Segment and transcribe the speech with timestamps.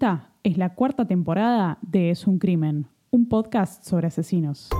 [0.00, 4.70] Esta es la cuarta temporada de Es un crimen, un podcast sobre asesinos.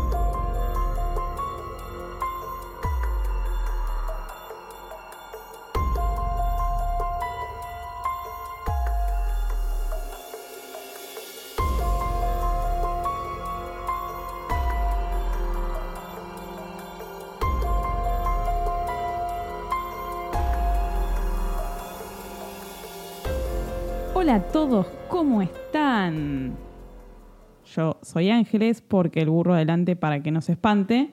[28.11, 31.13] Soy Ángeles porque el burro adelante para que no se espante.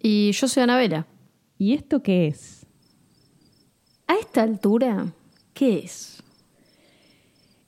[0.00, 1.06] Y yo soy Anabela.
[1.58, 2.66] ¿Y esto qué es?
[4.06, 5.06] A esta altura,
[5.54, 6.22] ¿qué es?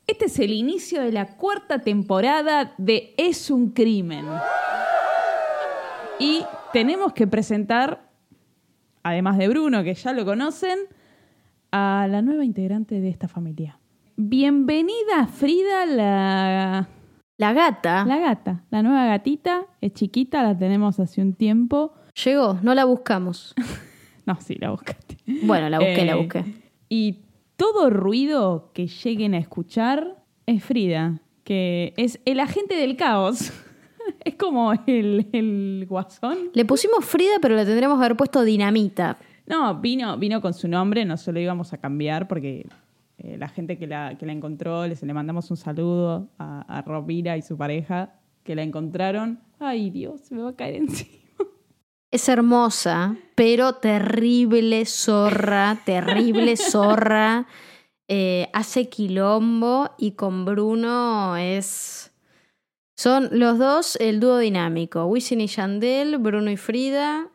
[0.06, 4.26] Este es el inicio de la cuarta temporada de Es un crimen.
[6.18, 6.42] Y
[6.72, 8.10] tenemos que presentar,
[9.02, 10.78] además de Bruno, que ya lo conocen,
[11.70, 13.78] a la nueva integrante de esta familia.
[14.16, 16.88] Bienvenida Frida, la,
[17.38, 19.66] La gata la gata, la nueva gatita.
[19.80, 21.92] Es chiquita, la tenemos hace un tiempo.
[22.24, 23.54] llegó, no la buscamos.
[24.26, 25.18] No, sí, la buscaste.
[25.44, 26.44] Bueno, la busqué, la Eh, busqué.
[26.88, 27.20] Y
[27.54, 33.52] todo ruido que lleguen a escuchar es Frida, que es el agente del caos.
[34.24, 36.50] es como el, el guasón.
[36.54, 39.16] Le pusimos Frida, pero le tendremos que haber puesto dinamita.
[39.46, 42.66] No, vino, vino con su nombre, no se lo íbamos a cambiar porque
[43.18, 46.82] eh, la gente que la, que la encontró, les le mandamos un saludo a, a
[46.82, 48.14] Rovira y su pareja
[48.44, 49.40] que la encontraron.
[49.58, 51.16] Ay, Dios, se me va a caer encima.
[52.10, 57.46] Es hermosa, pero terrible zorra, terrible zorra.
[58.08, 62.12] Eh, hace quilombo y con Bruno es...
[62.96, 65.04] Son los dos el dúo dinámico.
[65.04, 67.28] Wisin y Yandel, Bruno y Frida,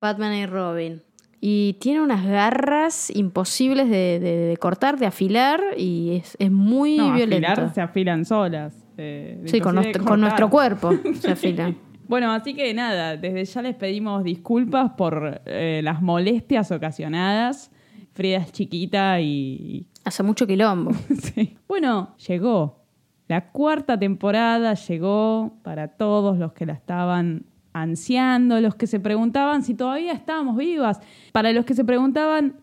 [0.00, 1.02] Batman y Robin.
[1.44, 6.96] Y tiene unas garras imposibles de, de- de cortar, de afilar y es, es muy
[6.98, 7.48] No, violento.
[7.50, 8.76] afilar se afilan solas.
[8.96, 10.78] eh, Sí, con nuestro, con nuestro cortar.
[10.78, 11.74] cuerpo se afila.
[12.06, 17.72] Bueno, así que nada, desde ya les pedimos disculpas por eh, las molestias ocasionadas.
[18.12, 19.86] Frida es chiquita y...
[20.04, 20.92] Hace mucho quilombo.
[21.34, 21.56] sí.
[21.66, 22.84] Bueno, llegó.
[23.26, 29.62] La cuarta temporada llegó para todos los que la estaban ansiando, los que se preguntaban
[29.62, 31.00] si todavía estábamos vivas,
[31.32, 32.56] para los que se preguntaban,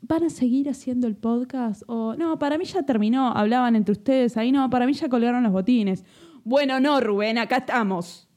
[0.00, 1.82] ¿van a seguir haciendo el podcast?
[1.86, 5.42] O no, para mí ya terminó, hablaban entre ustedes, ahí no, para mí ya colgaron
[5.42, 6.04] los botines.
[6.44, 8.28] Bueno, no, Rubén, acá estamos.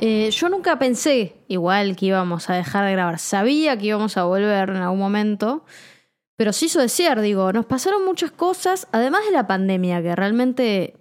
[0.00, 3.18] Eh, yo nunca pensé, igual, que íbamos a dejar de grabar.
[3.18, 5.64] Sabía que íbamos a volver en algún momento,
[6.36, 10.94] pero se hizo desear, digo, nos pasaron muchas cosas, además de la pandemia, que realmente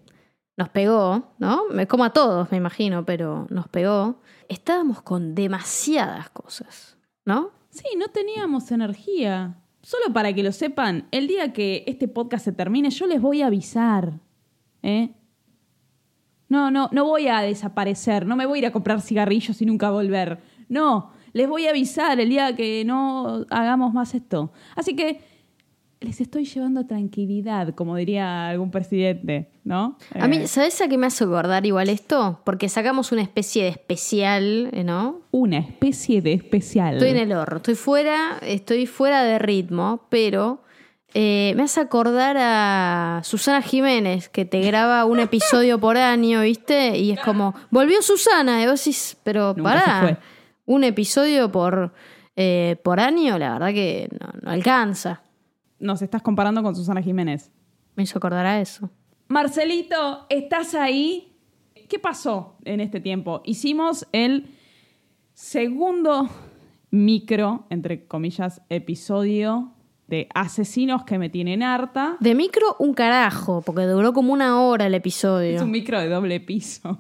[0.60, 1.62] nos pegó, ¿no?
[1.88, 4.20] Como a todos, me imagino, pero nos pegó.
[4.50, 7.52] Estábamos con demasiadas cosas, ¿no?
[7.70, 9.56] Sí, no teníamos energía.
[9.82, 13.42] Solo para que lo sepan, el día que este podcast se termine, yo les voy
[13.42, 14.20] a avisar.
[14.84, 15.12] ¿Eh?
[16.50, 19.66] No, no, no voy a desaparecer, no me voy a ir a comprar cigarrillos y
[19.66, 20.42] nunca volver.
[20.68, 24.52] No, les voy a avisar el día que no hagamos más esto.
[24.76, 25.22] Así que
[26.02, 29.98] les estoy llevando tranquilidad, como diría algún presidente, ¿no?
[30.16, 32.42] A mí, Eh, ¿sabes a qué me hace acordar igual esto?
[32.46, 35.22] Porque sacamos una especie de especial, ¿eh, ¿no?
[35.32, 36.96] una especie de especial.
[36.96, 40.64] Estoy en el horno, estoy fuera, estoy fuera de ritmo, pero
[41.14, 46.98] eh, me hace acordar a Susana Jiménez, que te graba un episodio por año, ¿viste?
[46.98, 50.20] Y es como, volvió Susana, y vos decís, pero Nunca pará,
[50.66, 51.94] un episodio por,
[52.38, 55.24] eh, por año, la verdad que no, no alcanza.
[55.80, 57.52] Nos estás comparando con Susana Jiménez.
[57.96, 58.90] Me hizo acordar a eso.
[59.28, 61.36] Marcelito, ¿estás ahí?
[61.88, 63.42] ¿Qué pasó en este tiempo?
[63.46, 64.48] Hicimos el
[65.34, 66.30] segundo
[66.92, 69.74] micro, entre comillas, episodio
[70.08, 72.18] de asesinos que me tienen harta.
[72.20, 75.56] De micro, un carajo, porque duró como una hora el episodio.
[75.56, 77.00] Es un micro de doble piso.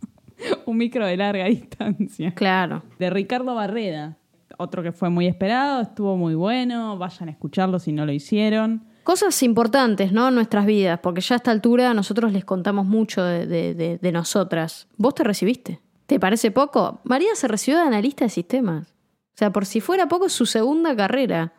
[0.66, 2.34] un micro de larga distancia.
[2.34, 2.82] Claro.
[2.98, 4.18] De Ricardo Barreda.
[4.60, 6.98] Otro que fue muy esperado, estuvo muy bueno.
[6.98, 8.84] Vayan a escucharlo si no lo hicieron.
[9.04, 10.28] Cosas importantes, ¿no?
[10.28, 13.96] En nuestras vidas, porque ya a esta altura nosotros les contamos mucho de, de- de-
[13.98, 14.86] de nosotras.
[14.98, 15.80] ¿Vos te recibiste?
[16.06, 17.00] ¿Te parece poco?
[17.04, 18.88] María se recibió de analista de sistemas.
[19.34, 21.54] O sea, por si fuera poco, es su segunda carrera.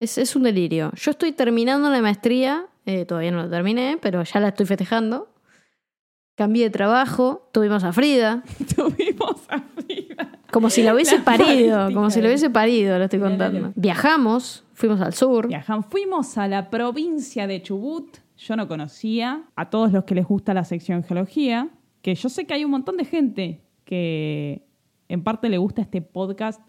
[0.00, 0.92] Es, es un delirio.
[0.96, 5.28] Yo estoy terminando la maestría, eh, todavía no la terminé, pero ya la estoy festejando.
[6.36, 8.42] Cambié de trabajo, tuvimos a Frida,
[8.74, 10.40] Tuvimos a Frida.
[10.54, 13.72] Como si la hubiese La parido, como si de- hubiese parido, lo estoy contando.
[13.74, 15.48] Viajamos, fuimos al sur.
[15.48, 15.82] Viajan.
[15.84, 18.16] Fuimos a la provincia de Chubut.
[18.38, 21.68] Yo no conocía a todos los que les gusta la sección geología,
[22.00, 24.64] que yo sé que hay un montón de gente que
[25.08, 26.60] en parte le gusta este podcast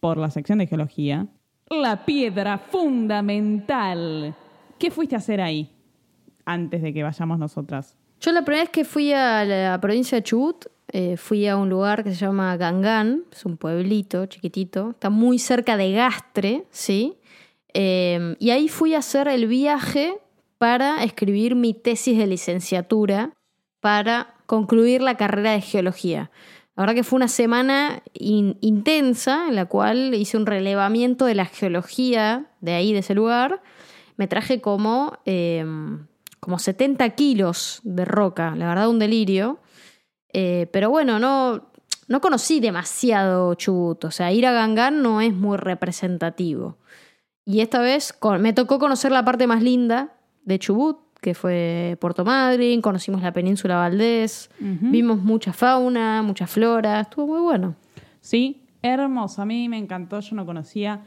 [0.00, 1.28] por la sección de geología.
[1.70, 4.34] La piedra fundamental
[4.78, 5.70] ¿Qué fuiste a hacer ahí
[6.44, 7.96] antes de que vayamos nosotras?
[8.24, 11.68] Yo la primera vez que fui a la provincia de Chubut, eh, fui a un
[11.68, 17.18] lugar que se llama Gangán, es un pueblito chiquitito, está muy cerca de Gastre, ¿sí?
[17.74, 20.14] Eh, y ahí fui a hacer el viaje
[20.56, 23.34] para escribir mi tesis de licenciatura
[23.80, 26.30] para concluir la carrera de geología.
[26.76, 31.34] La verdad que fue una semana in- intensa en la cual hice un relevamiento de
[31.34, 33.60] la geología de ahí, de ese lugar.
[34.16, 35.62] Me traje como, eh,
[36.44, 39.58] como 70 kilos de roca, la verdad un delirio.
[40.32, 41.70] Eh, pero bueno, no,
[42.08, 46.76] no conocí demasiado Chubut, o sea, ir a Gangán no es muy representativo.
[47.46, 50.14] Y esta vez con- me tocó conocer la parte más linda
[50.44, 57.00] de Chubut, que fue Puerto Madryn, conocimos la península Valdés, vimos mucha fauna, mucha flora,
[57.00, 57.76] estuvo muy bueno.
[58.20, 59.40] Sí, hermoso.
[59.40, 61.02] A mí me encantó, yo no conocía.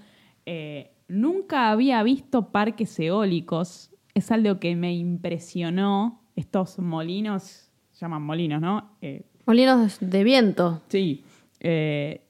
[0.45, 3.91] eh, nunca había visto parques eólicos.
[4.17, 6.23] Es algo que me impresionó.
[6.35, 8.91] Estos molinos, se llaman molinos, ¿no?
[9.01, 10.81] Eh, Molinos de viento.
[10.87, 11.23] Sí.
[11.59, 12.21] eh,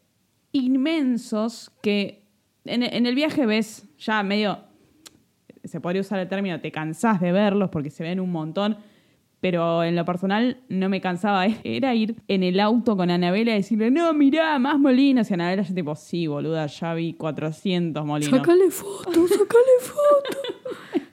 [0.51, 2.23] inmensos que
[2.65, 4.59] en, en el viaje ves ya medio,
[5.63, 8.77] se podría usar el término, te cansás de verlos porque se ven un montón,
[9.39, 11.45] pero en lo personal no me cansaba.
[11.63, 15.29] Era ir en el auto con Anabela y decirle, no, mirá, más molinos.
[15.29, 18.35] Y Anabela yo tipo, sí, boluda, ya vi 400 molinos.
[18.37, 20.37] Sácale foto, sácale foto.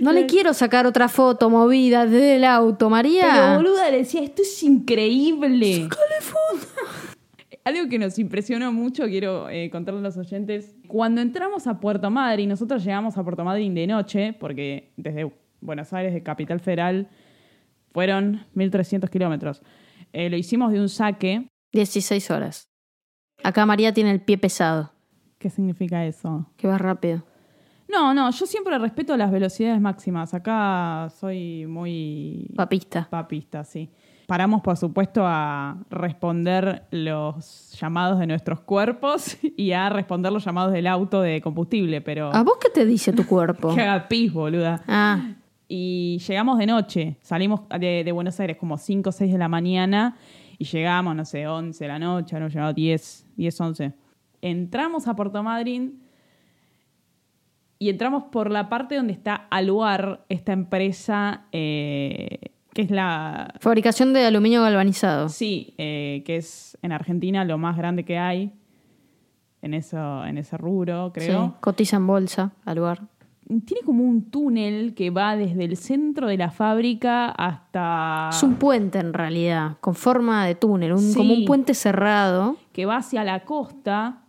[0.00, 3.28] No le quiero sacar otra foto movida desde el auto, María.
[3.32, 5.88] Pero boluda le decía, esto es increíble.
[7.64, 10.74] Algo que nos impresionó mucho, quiero eh, contarle a los oyentes.
[10.88, 15.92] Cuando entramos a Puerto Madryn, nosotros llegamos a Puerto Madryn de noche, porque desde Buenos
[15.92, 17.08] Aires, de Capital Federal,
[17.92, 19.62] fueron 1.300 kilómetros.
[20.12, 21.46] Eh, lo hicimos de un saque.
[21.72, 22.68] 16 horas.
[23.44, 24.92] Acá María tiene el pie pesado,
[25.38, 26.48] ¿Qué significa eso?
[26.56, 27.24] que va rápido.
[27.92, 30.32] No, no, yo siempre respeto las velocidades máximas.
[30.34, 33.06] Acá soy muy Papista.
[33.10, 33.90] papista, sí.
[34.26, 40.72] Paramos, por supuesto, a responder los llamados de nuestros cuerpos y a responder los llamados
[40.72, 42.34] del auto de combustible, pero...
[42.34, 43.72] ¿A vos qué te dice tu cuerpo?
[43.74, 44.82] Que haga pis, boluda.
[44.88, 45.34] Ah,
[45.68, 47.16] Y llegamos de noche.
[47.20, 50.16] Salimos de, de Buenos Aires como 5 o 6 de la mañana
[50.56, 53.92] y llegamos, no sé, 11 de la noche, no llegamos 10, 10, 11.
[54.40, 56.01] Entramos a Puerto Madryn
[57.82, 62.38] y entramos por la parte donde está Aluar, esta empresa eh,
[62.72, 63.52] que es la...
[63.60, 65.28] fabricación de aluminio galvanizado.
[65.28, 68.52] Sí, eh, que es en Argentina lo más grande que hay
[69.62, 71.46] en, eso, en ese rubro, creo.
[71.46, 73.02] Sí, cotiza en bolsa al lugar.
[73.66, 78.30] Tiene como un túnel que va desde el centro de la fábrica hasta...
[78.32, 81.14] Es un puente en realidad, con forma de túnel, un- Sí.
[81.18, 82.56] como un puente cerrado.
[82.72, 84.21] que va hacia la costa,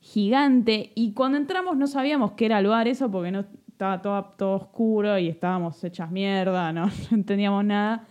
[0.00, 4.24] gigante, y cuando entramos no sabíamos qué era el lugar eso porque no estaba todo,
[4.36, 6.86] todo oscuro y estábamos hechas mierda, ¿no?
[7.10, 8.06] no entendíamos nada.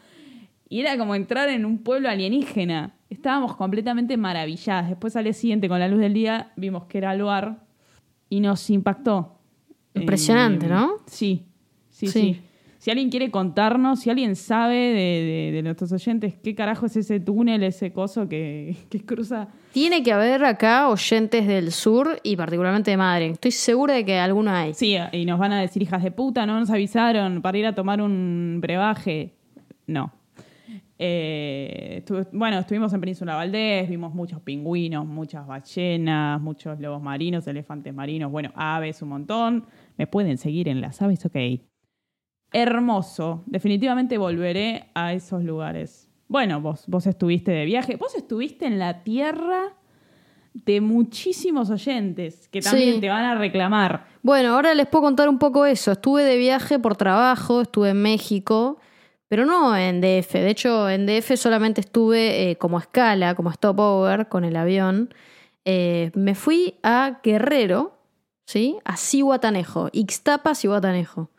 [0.70, 2.94] Y era como entrar en un pueblo alienígena.
[3.10, 4.88] Estábamos completamente maravilladas.
[4.90, 7.64] Después al día siguiente, con la luz del día, vimos que era el lugar
[8.30, 9.40] y nos impactó.
[9.96, 10.92] Impresionante, Eh, ¿no?
[11.08, 11.46] Sí,
[11.90, 12.12] sí, Sí.
[12.36, 12.42] sí.
[12.80, 16.96] Si alguien quiere contarnos, si alguien sabe de, de- de nuestros oyentes qué carajo es
[16.96, 22.38] ese túnel, ese coso que, que cruza Tiene que haber acá oyentes del sur y
[22.38, 23.32] particularmente de Madrid.
[23.32, 24.74] Estoy segura de que alguno hay.
[24.74, 27.76] Sí, y nos van a decir hijas de puta, no nos avisaron para ir a
[27.76, 29.34] tomar un brebaje.
[29.86, 30.14] No.
[30.98, 32.04] Eh,
[32.34, 38.32] bueno, estuvimos en Península Valdés, vimos muchos pingüinos, muchas ballenas, muchos lobos marinos, elefantes marinos,
[38.32, 39.66] bueno, aves un montón.
[39.98, 41.36] Me pueden seguir en las aves, ok.
[42.52, 43.44] Hermoso.
[43.46, 46.10] Definitivamente volveré a esos lugares.
[46.28, 47.96] Bueno, vos, vos estuviste de viaje.
[47.96, 49.74] Vos estuviste en la tierra
[50.54, 53.02] de muchísimos oyentes que también Sí.
[53.02, 54.06] te van a reclamar.
[54.24, 55.92] Bueno, ahora les puedo contar un poco eso.
[55.92, 58.78] Estuve de viaje por trabajo, estuve en México,
[59.28, 60.34] pero no en DF.
[60.42, 65.14] De hecho, en DF solamente estuve eh, como escala, como stopover con el avión.
[65.66, 67.94] Eh, me fui a Guerrero,
[68.46, 68.78] ¿sí?
[68.86, 71.30] A Cihuatanejo, Ixtapa, Cihuatanejo,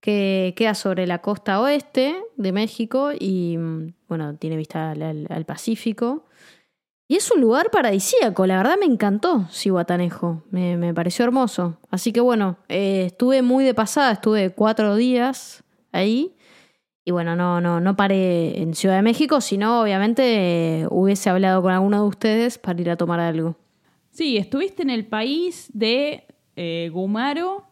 [0.00, 6.24] que queda sobre la costa oeste de México y, mm, bueno, tiene vista al, Pacífico.
[7.08, 11.78] Y es un lugar paradisíaco, la verdad me encantó Cihuatanejo, me, me pareció hermoso.
[11.88, 15.62] Así que bueno, eh, estuve muy de pasada, estuve cuatro días
[15.92, 16.34] ahí.
[17.04, 21.62] Y bueno, no, no, no paré en Ciudad de México, sino obviamente eh, hubiese hablado
[21.62, 23.54] con alguno de ustedes para ir a tomar algo.
[24.10, 26.26] Sí, estuviste en el país de
[26.56, 27.64] eh, Gumaro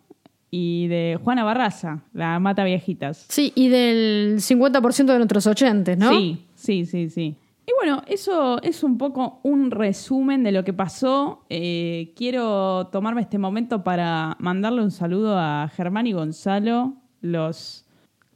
[0.56, 3.26] y de Juana Barraza, la Mata Viejitas.
[3.28, 6.10] Sí, y del 50% de nuestros oyentes, ¿no?
[6.10, 7.36] Sí, sí, sí, sí.
[7.66, 11.44] Y bueno, eso es un poco un resumen de lo que pasó.
[11.50, 17.84] Eh, quiero tomarme este momento para mandarle un saludo a Germán y Gonzalo, los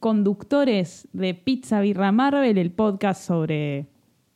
[0.01, 3.87] conductores de Pizza Birra Marvel, el podcast sobre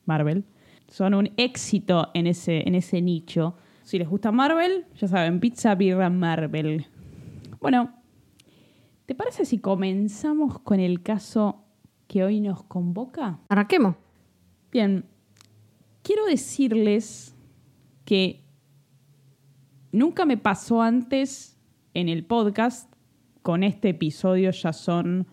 [0.06, 0.46] Marvel.
[0.88, 3.56] Son un éxito en ese, en ese nicho.
[3.84, 6.86] Si les gusta Marvel, ya saben, Pizza Birra Marvel.
[7.64, 7.94] Bueno,
[9.06, 11.64] ¿te parece si comenzamos con el caso
[12.10, 13.40] que hoy nos convoca?
[13.48, 13.96] Arranquemos.
[14.70, 15.06] Bien,
[16.02, 17.38] quiero decirles
[18.04, 18.44] que
[19.94, 21.58] nunca me pasó antes
[21.94, 22.94] en el podcast.
[23.42, 25.26] Con este episodio ya son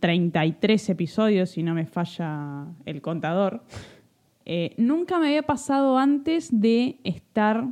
[0.00, 3.64] 33 episodios, si no me falla el contador.
[4.44, 7.68] Eh, nunca me había pasado antes de estar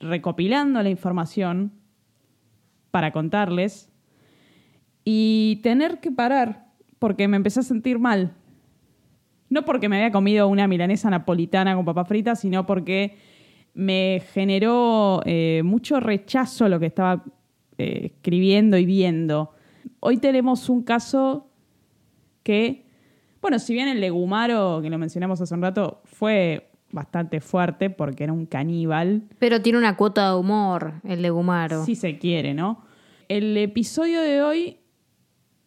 [0.00, 1.72] recopilando la información
[2.94, 3.90] para contarles
[5.04, 6.66] y tener que parar
[7.00, 8.36] porque me empecé a sentir mal.
[9.50, 13.16] No porque me había comido una milanesa napolitana con papas fritas, sino porque
[13.74, 17.24] me generó eh, mucho rechazo lo que estaba
[17.78, 19.50] eh, escribiendo y viendo.
[19.98, 21.50] Hoy tenemos un caso
[22.44, 22.86] que,
[23.42, 28.22] bueno, si bien el legumaro, que lo mencionamos hace un rato, fue bastante fuerte porque
[28.22, 29.24] era un caníbal.
[29.40, 31.84] Pero tiene una cuota de humor el legumaro.
[31.84, 32.83] Si se quiere, ¿no?
[33.28, 34.80] El episodio de hoy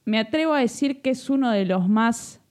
[0.06, 2.42] me atrevo a decir que es uno de los más,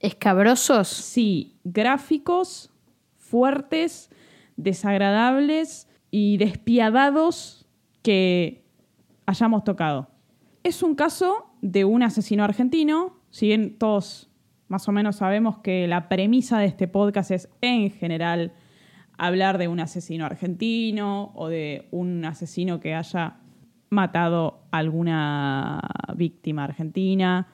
[0.00, 0.88] ¿Escabrosos?
[0.88, 2.72] sí, gráficos,
[3.16, 4.10] fuertes,
[4.56, 7.66] desagradables y despiadados
[8.02, 8.64] que
[9.26, 10.08] hayamos tocado.
[10.62, 14.30] Es un caso de un asesino argentino, si bien todos
[14.68, 18.52] más o menos sabemos que la premisa de este podcast es en general
[19.16, 23.38] hablar de un asesino argentino o de un asesino que haya
[23.90, 25.80] matado alguna
[26.16, 27.48] víctima argentina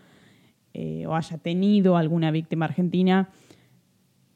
[0.73, 3.31] eh, o haya tenido alguna víctima argentina.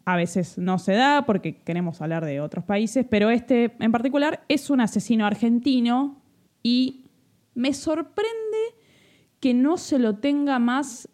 [0.05, 4.45] A veces no se da porque queremos hablar de otros países, pero este en particular
[4.49, 6.23] es un asesino argentino
[6.62, 7.07] y
[7.55, 8.28] me sorprende
[9.40, 11.09] que no se lo tenga más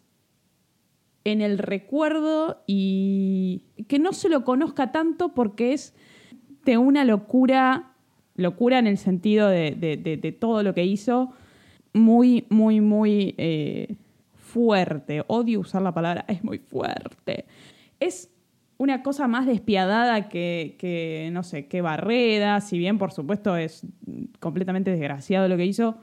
[1.23, 5.95] en el recuerdo y que no se lo conozca tanto porque es
[6.63, 7.94] de una locura,
[8.35, 11.31] locura en el sentido de, de- de- de todo lo que hizo,
[11.93, 13.95] muy, muy, muy eh,
[14.35, 15.23] fuerte.
[15.27, 17.45] Odio usar la palabra, es muy fuerte.
[17.99, 18.29] Es
[18.77, 23.85] una cosa más despiadada que, que, no sé, que Barreda, si bien por supuesto es
[24.41, 25.95] completamente desgraciado lo que hizo.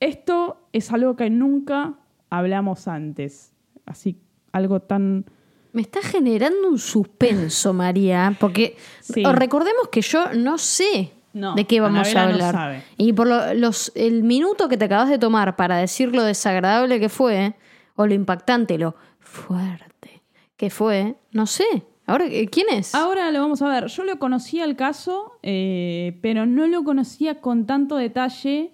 [0.00, 1.94] Esto es algo que nunca
[2.30, 3.52] hablamos antes.
[3.86, 4.18] Así,
[4.52, 5.24] algo tan...
[5.72, 9.22] Me está generando un suspenso, María, porque Sí.
[9.24, 12.52] recordemos que yo no sé No, de qué vamos a no hablar.
[12.52, 12.82] sabe.
[12.96, 16.98] Y por lo- los, el minuto que te acabas de tomar para decir lo desagradable
[16.98, 17.54] que fue,
[17.94, 20.22] o lo impactante, lo fuerte
[20.56, 21.64] que fue, no sé.
[22.06, 22.94] Ahora, eh, ¿quién es?
[22.94, 23.86] Ahora lo vamos a ver.
[23.86, 28.72] Yo lo conocía el caso, eh, pero no lo conocía con tanto detalle.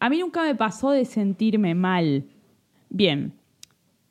[0.00, 2.24] A mí nunca me pasó de sentirme mal.
[2.88, 3.34] Bien,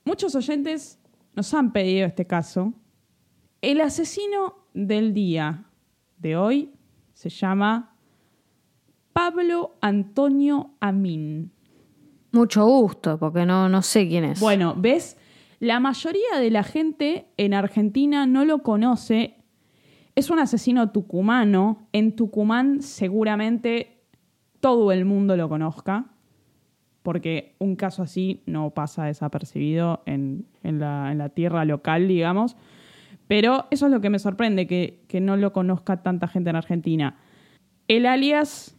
[0.05, 1.00] muchos oyentes
[1.36, 2.74] nos han pedido este caso.
[3.62, 5.63] El asesino del día
[6.17, 6.71] de hoy
[7.21, 7.93] se llama
[9.13, 11.51] Pablo Antonio Amin.
[12.31, 14.39] Mucho gusto, porque no, no sé quién es.
[14.39, 15.19] Bueno, ¿ves?
[15.59, 19.35] La mayoría de la gente en Argentina no lo conoce.
[20.15, 21.87] Es un asesino tucumano.
[21.91, 24.01] En Tucumán seguramente
[24.59, 26.05] todo el mundo lo conozca,
[27.03, 32.57] porque un caso así no pasa desapercibido en, en la, en la tierra local, digamos.
[33.31, 36.57] Pero eso es lo que me sorprende, que, que no lo conozca tanta gente en
[36.57, 37.15] Argentina.
[37.88, 38.77] El alias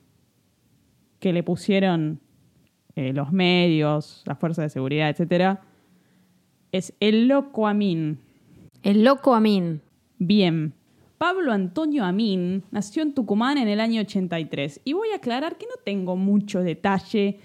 [1.20, 2.20] que le pusieron
[2.94, 5.62] eh, los medios, las fuerzas de seguridad, etcétera,
[6.70, 8.18] es el loco Amin.
[8.82, 9.80] El loco Amin.
[10.18, 10.74] Bien.
[11.16, 15.64] Pablo Antonio Amin nació en Tucumán en el año 83 y voy a aclarar que
[15.64, 17.40] no tengo mucho detalle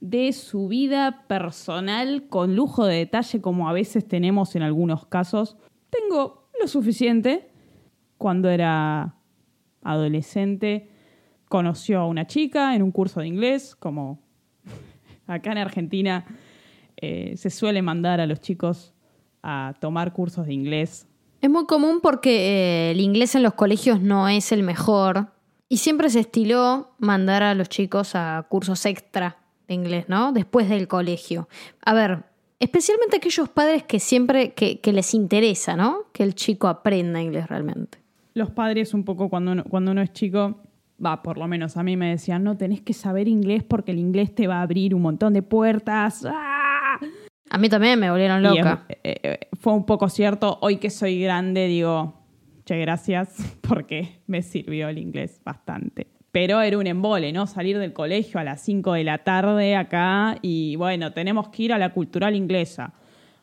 [0.00, 5.56] de su vida personal con lujo de detalle como a veces tenemos en algunos casos.
[5.90, 7.50] Tengo lo suficiente.
[8.16, 9.14] Cuando era
[9.82, 10.90] adolescente
[11.48, 14.20] conoció a una chica en un curso de inglés, como
[15.26, 16.26] acá en Argentina
[16.96, 18.94] eh, se suele mandar a los chicos
[19.42, 21.06] a tomar cursos de inglés
[21.40, 25.28] Es muy común porque eh, el inglés en los colegios no es el mejor
[25.68, 29.38] y siempre se estiló mandar a los chicos a cursos extra
[29.68, 30.32] de inglés, ¿no?
[30.32, 31.48] Después del colegio.
[31.84, 32.24] A ver,
[32.60, 36.04] especialmente aquellos padres que siempre, que, que les interesa, ¿no?
[36.12, 37.98] Que el chico aprenda inglés realmente.
[38.34, 40.60] los padres un poco cuando uno, cuando uno es chico,
[41.04, 43.98] va, por lo menos a mí me decían, no, tenés que saber inglés porque el
[43.98, 46.24] inglés te va a abrir un montón de puertas.
[46.28, 46.98] ¡Ah!
[47.50, 48.84] A mí también me volvieron loca.
[48.88, 52.14] es- eh, eh, fue un poco cierto, hoy que soy grande digo,
[52.64, 53.36] che, gracias
[53.68, 56.08] porque me sirvió el inglés bastante.
[56.32, 57.46] Pero era un embole, ¿no?
[57.46, 61.72] Salir del colegio a las 5 de la tarde acá y bueno, tenemos que ir
[61.72, 62.92] a la cultural inglesa.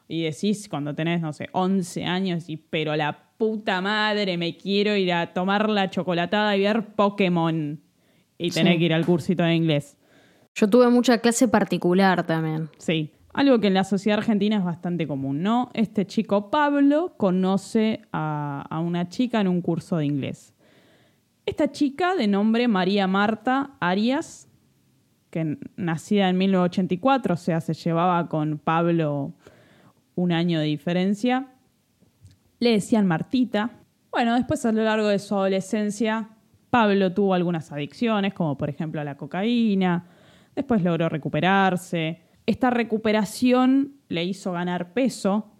[0.07, 4.95] Y decís cuando tenés, no sé, 11 años, y pero la puta madre, me quiero
[4.95, 7.81] ir a tomar la chocolatada y ver Pokémon.
[8.37, 8.79] Y tener Sí.
[8.79, 9.97] que ir al cursito de inglés.
[10.53, 12.69] Yo tuve mucha clase particular también.
[12.77, 13.11] Sí.
[13.33, 15.69] Algo que en la sociedad argentina es bastante común, ¿no?
[15.73, 20.53] Este chico Pablo conoce a, a una chica en un curso de inglés.
[21.45, 24.47] Esta chica, de nombre María Marta Arias,
[25.29, 29.33] que nacida en 1984, o sea, se llevaba con Pablo
[30.15, 31.47] un año de diferencia,
[32.59, 33.69] le decían Martita.
[34.11, 36.29] Bueno, después a lo largo de su adolescencia,
[36.71, 40.07] Pablo tuvo algunas adicciones, como por ejemplo a la cocaína,
[40.55, 42.21] después logró recuperarse.
[42.47, 45.51] Esta recuperación le hizo ganar peso.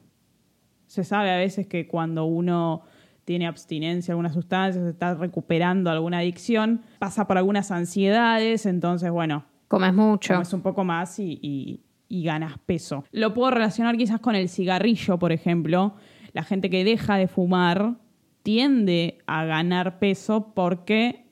[0.87, 2.83] Se sabe a veces que cuando uno
[3.25, 9.09] tiene abstinencia a alguna sustancia, se está recuperando alguna adicción, pasa por algunas ansiedades, entonces,
[9.11, 10.33] bueno, Comes mucho.
[10.33, 13.03] comes un poco más y, y- y ganas peso.
[13.11, 15.95] Lo puedo relacionar quizás con el cigarrillo, por ejemplo.
[16.33, 17.95] La gente que deja de fumar
[18.43, 21.25] tiende a ganar peso porque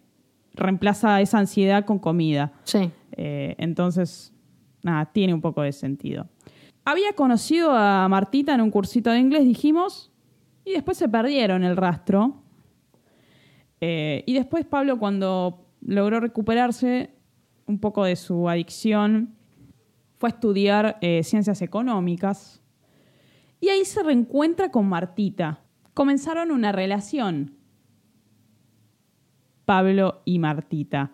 [0.55, 2.53] reemplaza esa ansiedad con comida.
[2.63, 2.89] Sí.
[3.11, 4.33] Eh, entonces,
[4.81, 6.27] nada, tiene un poco de sentido.
[6.85, 10.11] Había conocido a Martita en un cursito de inglés, dijimos,
[10.65, 12.43] y después se perdieron el rastro.
[13.81, 17.11] Eh, y después Pablo, cuando logró recuperarse
[17.65, 19.35] un poco de su adicción,
[20.17, 22.61] fue a estudiar eh, ciencias económicas.
[23.59, 25.61] Y ahí se reencuentra con Martita.
[25.93, 27.57] Comenzaron una relación.
[29.65, 31.11] Pablo y Martita.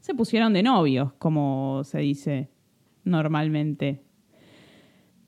[0.00, 2.50] Se pusieron de novios, como se dice
[3.04, 4.03] normalmente.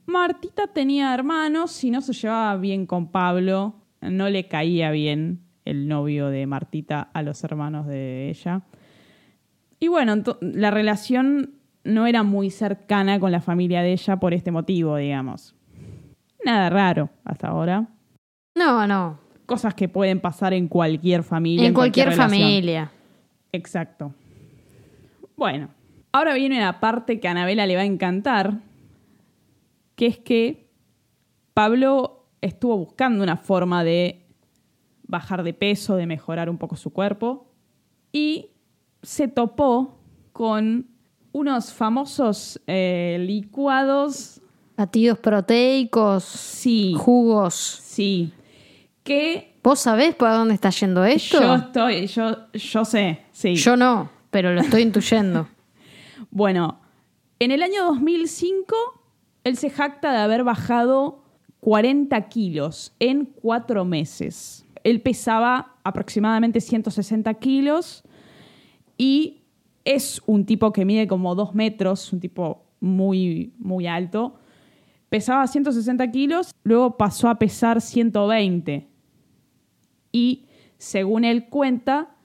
[0.07, 3.75] Martita tenía hermanos y no se llevaba bien con Pablo.
[4.01, 8.63] No le caía bien el novio de Martita a los hermanos de ella.
[9.81, 14.51] Y bueno, la relación no era muy cercana con la familia de ella por este
[14.51, 15.55] motivo, digamos.
[16.45, 17.89] Nada raro hasta ahora.
[18.55, 19.19] No, no.
[19.45, 21.67] Cosas que pueden pasar en cualquier familia.
[21.67, 22.41] En cualquier, relación.
[22.41, 22.91] familia.
[23.53, 24.15] Exacto.
[25.37, 25.69] Bueno,
[26.13, 28.61] ahora viene la parte que a Anabela le va a encantar,
[29.97, 30.69] que es que
[31.55, 34.27] Pablo estuvo buscando una forma de
[35.03, 37.47] bajar de peso, de mejorar un poco su cuerpo,
[38.13, 38.51] y
[39.03, 39.99] se topó
[40.33, 40.87] con
[41.33, 44.41] unos famosos eh, licuados,
[44.77, 47.55] Batidos proteicos, sí, jugos.
[47.55, 48.31] sí,
[49.03, 51.41] que ¿Vos sabés para dónde está yendo esto?
[51.41, 53.57] yo estoy, yo, yo sé, sí.
[53.57, 55.49] Yo no, pero lo estoy intuyendo.
[56.31, 56.81] Bueno,
[57.39, 58.77] en el año 2005,
[59.47, 61.23] él se jacta de haber bajado
[61.61, 64.67] 40 kilos en cuatro meses.
[64.83, 68.03] Él pesaba aproximadamente 160 kilos
[68.99, 69.43] y
[69.85, 74.35] es un tipo que mide como dos metros, un tipo muy, muy alto.
[75.09, 78.89] Pesaba 160 kilos, luego pasó a pesar 120.
[80.13, 80.47] Y
[80.79, 82.17] según él cuenta,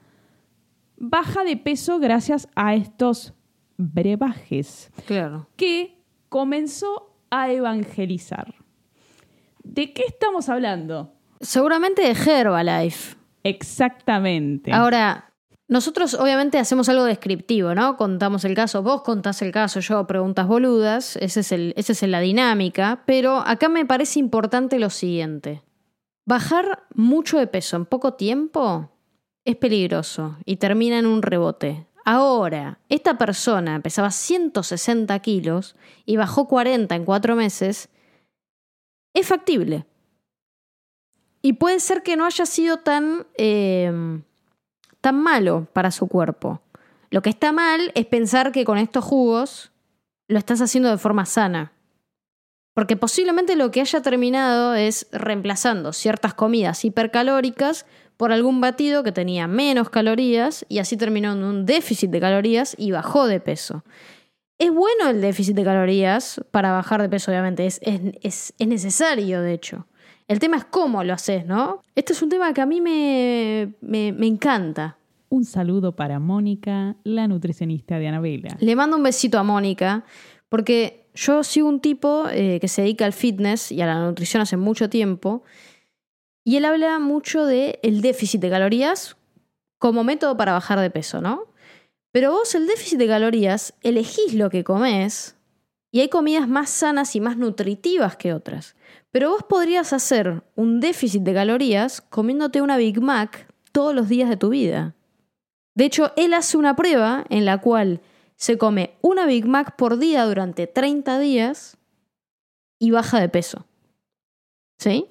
[0.96, 3.34] baja de peso gracias a estos
[3.76, 5.48] brebajes Claro.
[5.56, 8.54] que comenzó a evangelizar.
[9.64, 11.14] ¿De qué estamos hablando?
[11.40, 13.16] Seguramente de Herbalife.
[13.42, 14.70] Exactamente.
[14.70, 15.32] Ahora,
[15.66, 17.96] nosotros obviamente hacemos algo descriptivo, ¿no?
[17.96, 22.02] Contamos el caso, vos contás el caso, yo preguntas boludas, esa es, el, esa es
[22.02, 25.62] la dinámica, pero acá me parece importante lo siguiente.
[26.26, 28.90] Bajar mucho de peso en poco tiempo
[29.46, 31.86] es peligroso y termina en un rebote.
[32.04, 37.88] Ahora, esta persona pesaba 160 kilos y bajó 40 en cuatro meses,
[39.14, 39.86] es factible.
[41.42, 44.20] Y puede ser que no haya sido tan, eh,
[45.00, 46.60] tan malo para su cuerpo.
[47.10, 49.72] Lo que está mal es pensar que con estos jugos
[50.28, 51.72] lo estás haciendo de forma sana.
[52.74, 59.12] Porque posiblemente lo que haya terminado es reemplazando ciertas comidas hipercalóricas por algún batido que
[59.12, 63.84] tenía menos calorías y así terminó en un déficit de calorías y bajó de peso.
[64.58, 68.68] Es bueno el déficit de calorías para bajar de peso, obviamente, es, es, es, es
[68.68, 69.86] necesario, de hecho.
[70.28, 71.82] El tema es cómo lo haces, ¿no?
[71.94, 74.96] Este es un tema que a mí me, me, me encanta.
[75.28, 78.56] Un saludo para Mónica, la nutricionista de Anabela.
[78.60, 80.04] Le mando un besito a Mónica,
[80.48, 84.42] porque yo sigo un tipo eh, que se dedica al fitness y a la nutrición
[84.42, 85.42] hace mucho tiempo,
[86.44, 89.16] y él habla mucho del el déficit de calorías
[89.78, 91.46] como método para bajar de peso, ¿no?
[92.12, 95.36] Pero vos el déficit de calorías elegís lo que comes
[95.90, 98.76] y hay comidas más sanas y más nutritivas que otras.
[99.10, 104.28] Pero vos podrías hacer un déficit de calorías comiéndote una Big Mac todos los días
[104.28, 104.94] de tu vida.
[105.74, 108.00] De hecho, él hace una prueba en la cual
[108.42, 111.78] se come una Big Mac por día durante 30 días
[112.80, 113.66] y baja de peso.
[114.80, 115.06] ¿Sí?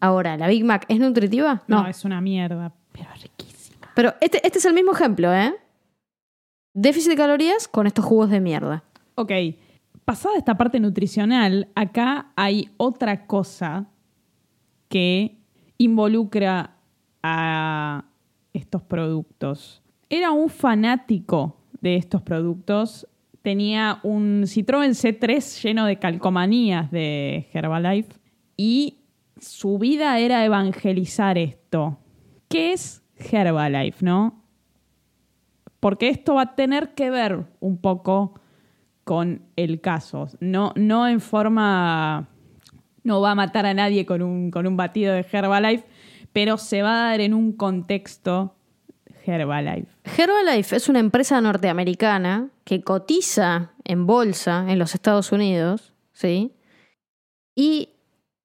[0.00, 1.62] Ahora, ¿la Big Mac es nutritiva?
[1.68, 1.88] No, No.
[1.88, 3.90] es una mierda, pero riquísima.
[3.94, 5.54] Pero este, este es el mismo ejemplo, ¿eh?
[6.72, 8.82] Déficit de calorías con estos jugos de mierda.
[9.16, 9.30] Ok,
[10.06, 13.90] pasada esta parte nutricional, acá hay otra cosa
[14.88, 15.36] que
[15.76, 16.78] involucra
[17.22, 18.06] a
[18.54, 19.82] estos productos.
[20.08, 23.06] Era un fanático de estos productos.
[23.42, 28.14] Tenía un Citroën C3 lleno de calcomanías de Herbalife
[28.56, 29.00] y
[29.38, 31.98] su vida era evangelizar esto.
[32.48, 34.42] ¿Qué es Herbalife, no?
[35.78, 38.40] Porque esto va a tener que ver un poco
[39.04, 40.28] con el caso.
[40.40, 42.30] No, no en forma.
[43.02, 45.84] No va a matar a nadie con un, con un batido de Herbalife,
[46.32, 48.54] pero se va a dar en un contexto
[49.26, 49.88] Herbalife.
[50.16, 56.52] Herbalife es una empresa norteamericana que cotiza en bolsa en los Estados Unidos, ¿sí?
[57.54, 57.90] Y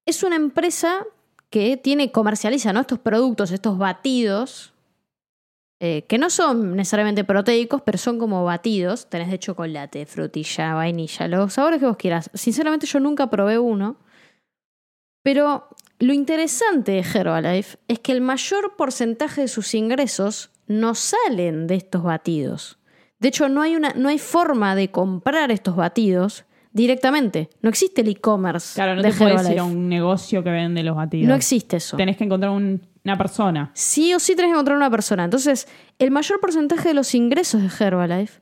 [0.06, 1.04] es una empresa
[1.50, 2.80] que tiene, comercializa ¿no?
[2.80, 4.72] estos productos, estos batidos,
[5.80, 9.08] eh, que no son necesariamente proteicos, pero son como batidos.
[9.08, 12.30] Tenés de chocolate, frutilla, vainilla, los sabores que vos quieras.
[12.34, 13.96] Sinceramente yo nunca probé uno.
[15.22, 21.66] Pero lo interesante de Herbalife es que el mayor porcentaje de sus ingresos no salen
[21.66, 22.78] de estos batidos.
[23.18, 27.50] De hecho, no hay, una, no hay forma de comprar estos batidos directamente.
[27.60, 30.82] No existe el e-commerce Claro, no de te puedes ir a un negocio que vende
[30.84, 31.28] los batidos.
[31.28, 31.96] No existe eso.
[31.96, 33.70] Tenés que encontrar un- una persona.
[33.74, 35.24] Sí o sí tenés que encontrar una persona.
[35.24, 35.66] Entonces,
[35.98, 38.40] el mayor porcentaje de los ingresos de Herbalife,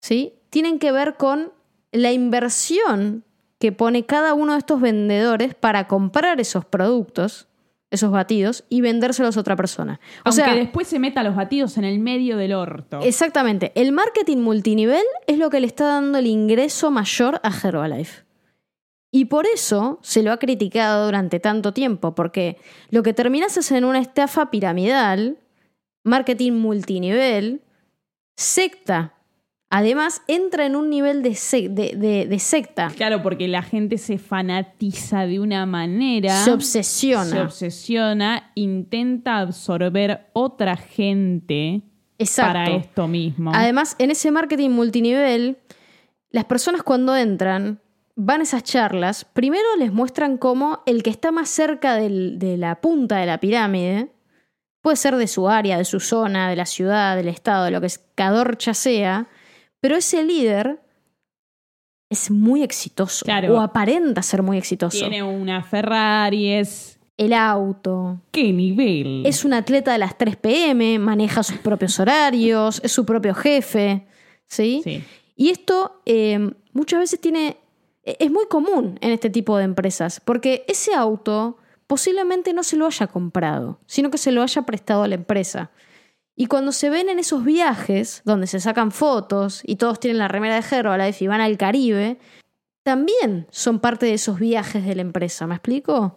[0.00, 0.34] ¿sí?
[0.50, 1.52] Tienen que ver con
[1.92, 3.24] la inversión
[3.58, 7.48] que pone cada uno de estos vendedores para comprar esos productos,
[7.96, 10.00] esos batidos, y vendérselos a otra persona.
[10.18, 13.00] O Aunque sea, después se meta los batidos en el medio del orto.
[13.02, 18.24] exactamente, el marketing multinivel es lo que le está dando el ingreso mayor a Herbalife.
[19.10, 22.58] Y por eso se lo ha criticado durante tanto tiempo, porque
[22.90, 25.38] lo que terminas es en una estafa piramidal,
[26.04, 27.62] marketing multinivel,
[28.36, 29.14] secta.
[29.68, 32.88] Además, entra en un nivel de, sec- de- de- de secta.
[32.96, 36.36] Claro, porque la gente se fanatiza de una manera.
[36.44, 37.24] Se obsesiona.
[37.24, 41.82] Se obsesiona, intenta absorber otra gente
[42.18, 42.52] Exacto.
[42.52, 43.50] para esto mismo.
[43.54, 45.58] Además, en ese marketing multinivel,
[46.30, 47.80] las personas cuando entran
[48.14, 52.56] van a esas charlas, primero les muestran cómo el que está más cerca del- de
[52.56, 54.12] la punta de la pirámide,
[54.80, 57.80] puede ser de su área, de su zona, de la ciudad, del estado, de lo
[57.80, 59.26] que es cadorcha sea,
[59.86, 60.80] pero ese líder
[62.10, 63.54] es muy exitoso Claro.
[63.56, 64.98] o aparenta ser muy exitoso.
[64.98, 66.98] Tiene una Ferrari, es.
[67.16, 69.24] El auto, ¿Qué nivel?
[69.24, 74.06] es un atleta de las 3 pm, maneja sus propios horarios, es su propio jefe,
[74.46, 74.80] ¿sí?
[74.82, 75.04] Sí.
[75.36, 77.56] Y esto eh, muchas veces tiene.
[78.02, 82.76] e- Es muy común en este tipo de empresas, porque ese auto posiblemente no se
[82.76, 85.70] lo haya comprado, sino que se lo haya prestado a la empresa.
[86.36, 90.28] Y cuando se ven en esos viajes, donde se sacan fotos y todos tienen la
[90.28, 92.18] remera de Herbalife y van al Caribe,
[92.82, 96.16] también son parte de esos viajes de la empresa, ¿me explico?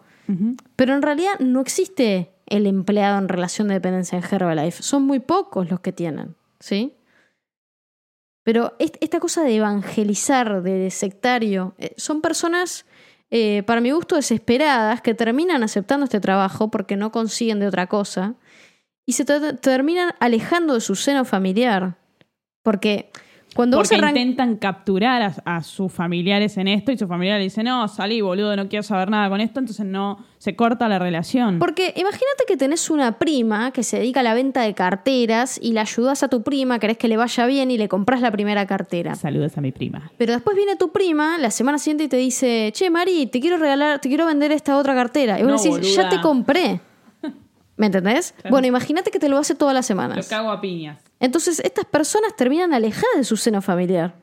[0.76, 4.82] Pero en realidad no existe el empleado en relación de dependencia en Herbalife.
[4.82, 6.94] Son muy pocos los que tienen, ¿sí?
[8.44, 12.86] Pero est- esta cosa de evangelizar, de, de sectario, eh, son personas,
[13.30, 17.86] eh, para mi gusto, desesperadas que terminan aceptando este trabajo porque no consiguen de otra
[17.88, 18.34] cosa
[19.06, 21.96] y se te- terminan alejando de su seno familiar.
[22.62, 23.10] Porque
[23.56, 27.88] cuando Porque intentan capturar a, a sus familiares en esto y sus familiares dicen, no,
[27.88, 31.58] salí, boludo, no quiero saber nada con esto, entonces no, se corta la relación.
[31.58, 35.72] Porque imagínate que tenés una prima que se dedica a la venta de carteras y
[35.72, 38.66] la ayudas a tu prima, querés que le vaya bien y le compras la primera
[38.66, 39.16] cartera.
[39.16, 40.12] Saludos a mi prima.
[40.16, 43.56] Pero después viene tu prima la semana siguiente y te dice, che, Mari, te quiero
[43.56, 45.40] regalar, te quiero vender esta otra cartera.
[45.40, 45.90] Y vos No, decís, boluda.
[46.04, 46.80] ya te compré.
[47.80, 48.32] ¿Me entendés?
[48.32, 48.50] Claro.
[48.50, 50.28] Bueno, imagínate que te lo hace todas las Lo semanas.
[50.28, 51.02] cago a piñas.
[51.18, 54.14] Entonces, estas personas terminan alejadas de su seno familiar.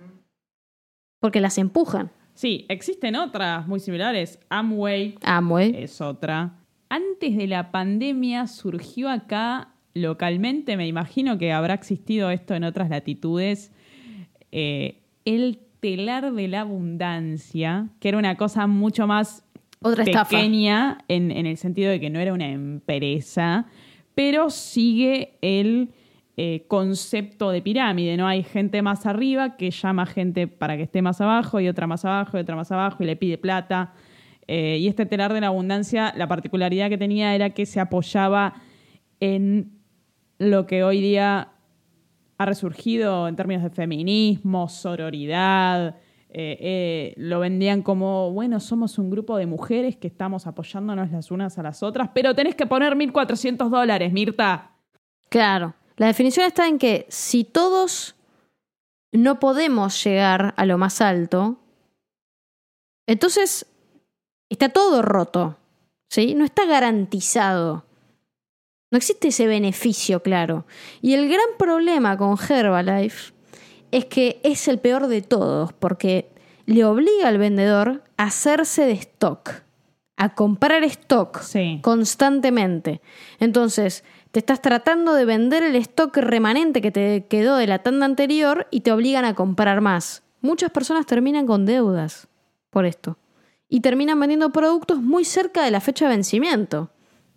[1.20, 2.12] Porque las empujan.
[2.36, 4.38] Sí, existen otras muy similares.
[4.50, 5.76] Amway Amway.
[5.84, 6.54] es otra.
[6.90, 12.90] Antes de la pandemia surgió acá localmente, me imagino que habrá existido esto en otras
[12.92, 13.72] latitudes,
[14.52, 19.44] eh, el telar de la abundancia, que era una cosa mucho más
[19.82, 23.68] Otra pequeña en, en el sentido de que no era una empresa,
[24.16, 25.92] pero sigue el
[26.40, 28.28] eh, concepto de pirámide, ¿no?
[28.28, 32.06] Hay gente más arriba que llama gente para que esté más abajo y otra más
[32.06, 33.94] abajo y otra más abajo y le pide plata.
[34.48, 38.54] Eh, y este telar de la abundancia, la particularidad que tenía era que se apoyaba
[39.20, 39.80] en
[40.38, 41.54] lo que hoy día
[42.38, 45.96] ha resurgido en términos de feminismo, sororidad.
[46.40, 51.32] Eh, eh, lo vendían como, bueno, somos un grupo de mujeres que estamos apoyándonos las
[51.32, 54.70] unas a las otras, pero tenés que poner 1.400 dólares, Mirta.
[55.30, 55.74] Claro.
[55.96, 58.16] La definición está en que si todos
[59.12, 61.58] no podemos llegar a lo más alto,
[63.08, 63.66] entonces
[64.48, 65.58] está todo roto.
[66.08, 66.36] ¿Sí?
[66.36, 67.84] No está garantizado.
[68.92, 70.68] No existe ese beneficio claro.
[71.02, 73.34] Y el gran problema con Herbalife
[73.92, 76.30] es que es el peor de todos, porque
[76.66, 79.52] le obliga al vendedor a hacerse de stock,
[80.18, 81.80] a comprar stock Sí.
[81.84, 83.02] constantemente.
[83.40, 88.06] Entonces, te estás tratando de vender el stock remanente que te quedó de la tanda
[88.06, 90.24] anterior y te obligan a comprar más.
[90.42, 92.28] Muchas personas terminan con deudas
[92.70, 93.18] por esto.
[93.70, 96.92] Y terminan vendiendo productos muy cerca de la fecha de vencimiento.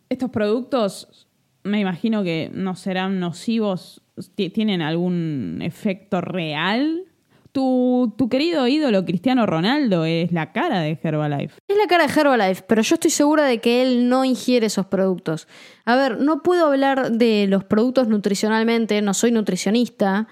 [0.09, 1.29] Estos productos,
[1.63, 4.03] me imagino que no serán nocivos,
[4.35, 7.05] tienen algún efecto real.
[7.53, 11.57] Tu, tu querido ídolo Cristiano Ronaldo es la cara de Herbalife.
[11.67, 14.87] Es la cara de Herbalife, pero yo estoy segura de que él no ingiere esos
[14.87, 15.49] productos.
[15.85, 20.29] A ver, no puedo hablar de los productos nutricionalmente, no soy nutricionista,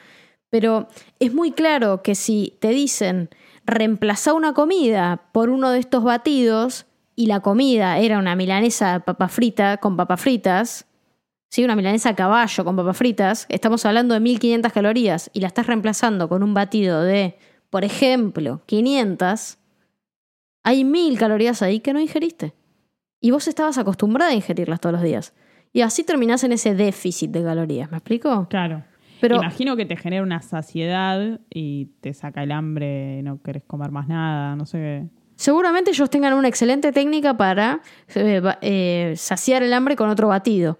[0.50, 3.30] pero es muy claro que si te dicen
[3.66, 9.00] reemplazar una comida por uno de estos batidos y la comida era una milanesa de
[9.00, 10.86] papa frita con papas fritas,
[11.48, 11.64] ¿sí?
[11.64, 15.66] una milanesa a caballo con papas fritas, estamos hablando de 1500 calorías y la estás
[15.66, 17.38] reemplazando con un batido de,
[17.70, 19.58] por ejemplo, 500,
[20.64, 22.54] hay mil calorías ahí que no ingeriste.
[23.20, 25.34] Y vos estabas acostumbrada a ingerirlas todos los días.
[25.72, 28.48] Y así terminás en ese déficit de calorías, ¿me explico?
[28.48, 28.84] Claro.
[29.20, 33.90] Pero Imagino que te genera una saciedad y te saca el hambre, no querés comer
[33.90, 35.06] más nada, no sé qué.
[35.34, 37.80] seguramente ellos tengan una excelente técnica para
[38.14, 40.78] eh, eh, saciar el hambre con otro batido.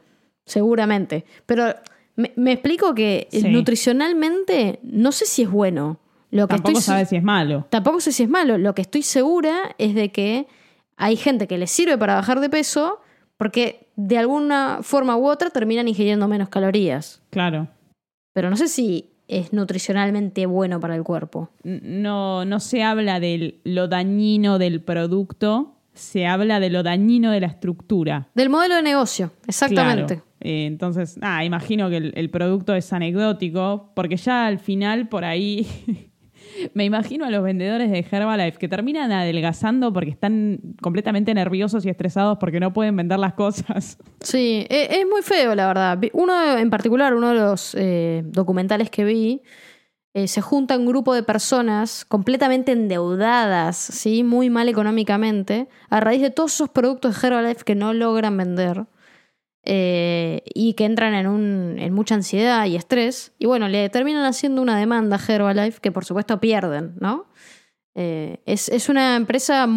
[0.49, 1.25] Seguramente.
[1.47, 1.75] Pero
[2.17, 3.49] me, me explico que Sí.
[3.49, 5.99] nutricionalmente no sé si es bueno.
[6.31, 7.67] Lo que Tampoco estoy sabes si es malo.
[7.71, 8.59] Tampoco sé si es malo.
[8.59, 10.47] Lo que estoy segura es de que
[10.97, 13.01] hay gente que les sirve para bajar de peso
[13.37, 17.23] porque de alguna forma u otra terminan ingiriendo menos calorías.
[17.31, 17.69] Claro.
[18.35, 21.51] Pero no sé si es nutricionalmente bueno para el cuerpo.
[21.63, 27.41] No, no se habla de lo dañino del producto, se habla de lo dañino de
[27.41, 28.29] la estructura.
[28.35, 30.15] Del modelo de negocio, exactamente.
[30.17, 30.29] Claro.
[30.41, 35.25] Eh, entonces, ah, imagino que el, el producto es anecdótico, porque ya al final por
[35.25, 35.67] ahí
[36.75, 41.89] me imagino a los vendedores de Herbalife que terminan adelgazando porque están completamente nerviosos y
[41.89, 43.99] estresados porque no pueden vender las cosas.
[44.21, 45.99] Sí, e- es muy feo, la verdad.
[46.13, 49.43] Uno en particular, uno de los eh, documentales que vi,
[50.19, 54.25] eh, se junta un grupo de personas completamente endeudadas, ¿sí?
[54.25, 58.87] muy mal económicamente, a raíz de todos esos productos de Herbalife que no logran vender
[59.63, 63.33] eh, y que entran en, un, en mucha ansiedad y estrés.
[63.39, 67.27] Y bueno, le terminan haciendo una demanda a Herbalife que por supuesto pierden, ¿no?
[67.95, 69.69] Eh, es, es una empresa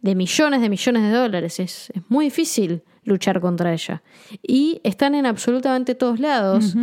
[0.00, 1.60] de millones de millones de dólares.
[1.60, 4.02] Es, es muy difícil luchar contra ella.
[4.42, 6.74] Y están en absolutamente todos lados.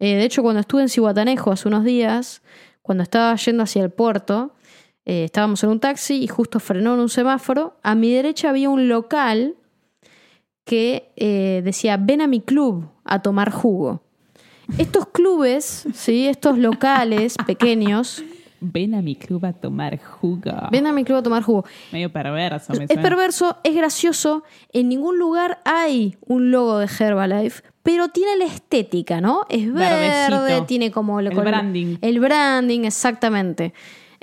[0.00, 2.42] Eh, de hecho, cuando estuve en Cihuatanejo hace unos días,
[2.82, 4.54] cuando estaba yendo hacia el puerto,
[5.04, 7.76] eh, estábamos en un taxi y justo frenó en un semáforo.
[7.82, 9.56] A mi derecha había un local
[10.64, 14.02] que eh, decía, ven a mi club a tomar jugo.
[14.76, 16.26] Estos clubes, ¿sí?
[16.28, 18.22] estos locales pequeños,
[18.60, 20.50] Ven a mi club a tomar jugo.
[20.72, 21.64] ven a mi club a tomar jugo.
[21.92, 22.72] Medio perverso.
[22.72, 23.02] Me Es suena.
[23.02, 24.42] perverso, es gracioso.
[24.72, 29.46] En ningún lugar hay un logo de Herbalife, pero tiene la estética, ¿no?
[29.48, 30.42] Es Verdecito.
[30.42, 31.96] verde, tiene como El branding.
[32.00, 33.72] El branding, exactamente.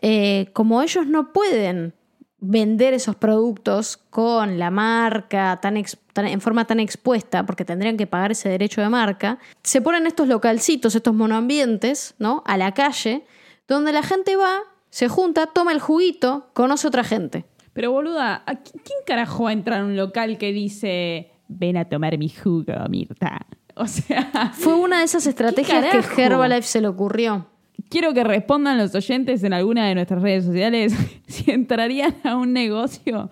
[0.02, 1.94] Eh, como ellos no pueden
[2.39, 7.98] vender esos productos con la marca tan, ex- tan- en forma tan expuesta, porque tendrían
[7.98, 12.44] que pagar ese derecho de marca, se ponen estos localcitos, estos monoambientes, ¿no?
[12.46, 13.26] A la calle,
[13.68, 14.60] donde la gente va,
[14.91, 17.46] se junta, toma el juguito, conoce otra gente.
[17.74, 22.18] Pero boluda, ¿a qui- ¿quién carajo entra en un local que dice ven a tomar
[22.18, 23.46] mi jugo, Mirta?
[23.78, 26.24] O sea, Fue una de esas estrategias que?
[26.24, 27.46] Herbalife se le ocurrió.
[27.90, 30.96] quiero que respondan los oyentes en alguna de nuestras redes sociales
[31.28, 33.30] si entrarían a un negocio,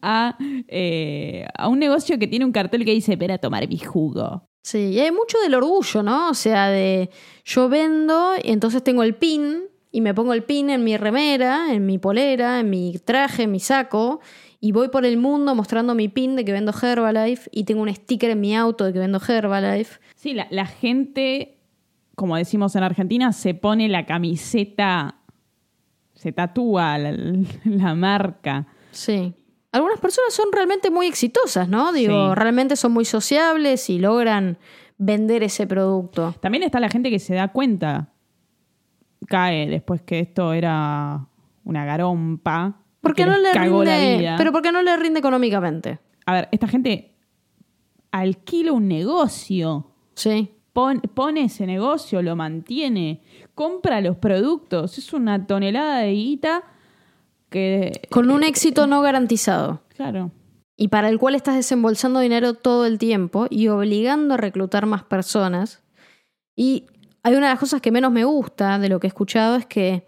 [0.00, 0.36] a,
[0.68, 4.48] eh, a un negocio que tiene un cartel que dice ven a tomar mi jugo.
[4.62, 6.30] Sí, y hay mucho del orgullo, ¿no?
[6.30, 7.10] O sea, de
[7.44, 11.72] yo vendo y entonces tengo el pin y me pongo el pin en mi remera,
[11.72, 14.20] en mi polera, en mi traje, en mi saco
[14.60, 17.94] y voy por el mundo mostrando mi pin de que vendo Herbalife y tengo un
[17.94, 20.00] sticker en mi auto de que vendo Herbalife.
[20.16, 21.58] Sí, la, la gente,
[22.14, 25.16] como decimos en Argentina, se pone la camiseta,
[26.14, 27.12] se tatúa la,
[27.64, 28.66] la marca.
[28.90, 29.34] Sí.
[29.72, 31.92] Algunas personas son realmente muy exitosas, ¿no?
[31.92, 32.34] Digo, Sí.
[32.34, 34.58] realmente son muy sociables y logran
[34.98, 36.34] vender ese producto.
[36.40, 38.12] También está la gente que se da cuenta,
[39.28, 41.26] cae después que esto era
[41.64, 42.79] una garompa.
[43.00, 44.34] ¿Por qué no le rinde?
[44.36, 45.98] Pero ¿por qué no le rinde económicamente?
[46.26, 47.14] A ver, esta gente
[48.10, 50.50] alquila un negocio, Sí.
[50.72, 53.22] pon- pone ese negocio, lo mantiene,
[53.54, 54.98] compra los productos.
[54.98, 56.62] Es una tonelada de guita
[57.48, 58.02] que.
[58.10, 59.82] Con un éxito no garantizado.
[59.96, 60.30] Claro.
[60.82, 65.02] y para el cual estás desembolsando dinero todo el tiempo y obligando a reclutar más
[65.04, 65.82] personas.
[66.56, 66.86] Y
[67.22, 69.66] hay una de las cosas que menos me gusta de lo que he escuchado es
[69.66, 70.06] que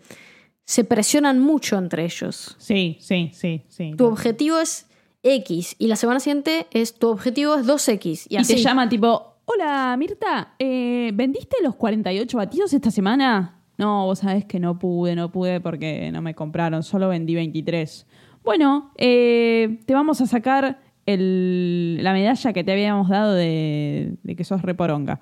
[0.73, 2.57] se presionan mucho entre ellos.
[2.59, 3.93] Sí, sí, sí, sí.
[3.95, 4.87] Tu objetivo es
[5.23, 8.27] X y la semana siguiente es tu objetivo es 2X.
[8.31, 8.55] Y, Y así.
[8.55, 13.59] te llama tipo, hola Mirta, eh, ¿vendiste los 48 batidos esta semana?
[13.77, 18.07] No, vos sabés que no pude, no pude porque no me compraron, solo vendí 23.
[18.43, 24.37] Bueno, eh, te vamos a sacar el- la medalla que te habíamos dado de, de
[24.37, 25.21] que sos reporonga.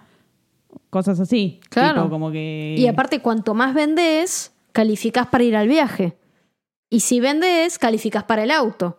[0.90, 1.58] Cosas así.
[1.70, 2.02] Claro.
[2.02, 2.76] Tipo, como que...
[2.78, 6.16] Y aparte, cuanto más vendes, calificás para ir al viaje.
[6.88, 8.98] Y si vendes, calificás para el auto.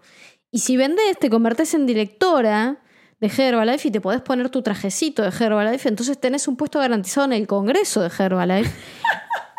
[0.51, 2.79] Y si vendes, te convertes en directora
[3.19, 5.87] de Herbalife y te podés poner tu trajecito de Herbalife.
[5.87, 8.71] Entonces tenés un puesto garantizado en el Congreso de Herbalife.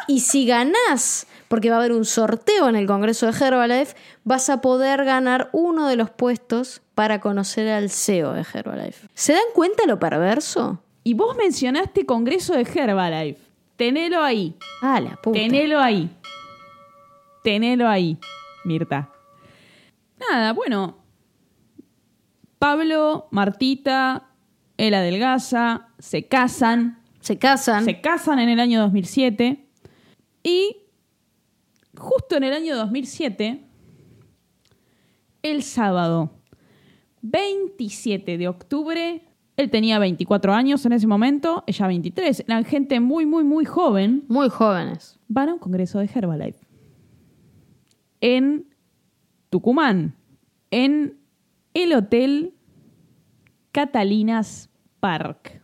[0.09, 3.95] y si ganás, porque va a haber un sorteo en el Congreso de Herbalife,
[4.25, 9.09] vas a poder ganar uno de los puestos para conocer al CEO de Herbalife.
[9.15, 10.83] ¿Se dan cuenta lo perverso?
[11.05, 13.52] Y vos mencionaste Congreso de Herbalife.
[13.83, 14.57] Tenelo ahí.
[14.81, 15.41] Ah, la puta.
[15.41, 16.09] Tenelo ahí.
[17.43, 18.17] Tenelo ahí,
[18.65, 19.11] Mirta.
[20.21, 20.99] Nada, bueno.
[22.61, 24.31] Pablo, Martita,
[24.77, 27.03] él adelgaza, se casan.
[27.19, 27.85] Se casan.
[27.85, 29.67] Se casan en el año 2007.
[30.45, 30.77] Y
[31.99, 33.65] justo en el año 2007,
[35.43, 36.31] el sábado
[37.23, 39.25] 27 de octubre,
[39.57, 44.25] él tenía 24 años en ese momento, ella 23, eran gente muy, muy, muy joven
[44.29, 45.19] Muy jóvenes.
[45.29, 46.67] van a un congreso de Herbalife
[48.21, 48.67] en
[49.51, 50.15] Tucumán,
[50.71, 51.19] en
[51.75, 52.55] el hotel
[53.73, 55.61] Catalinas Park.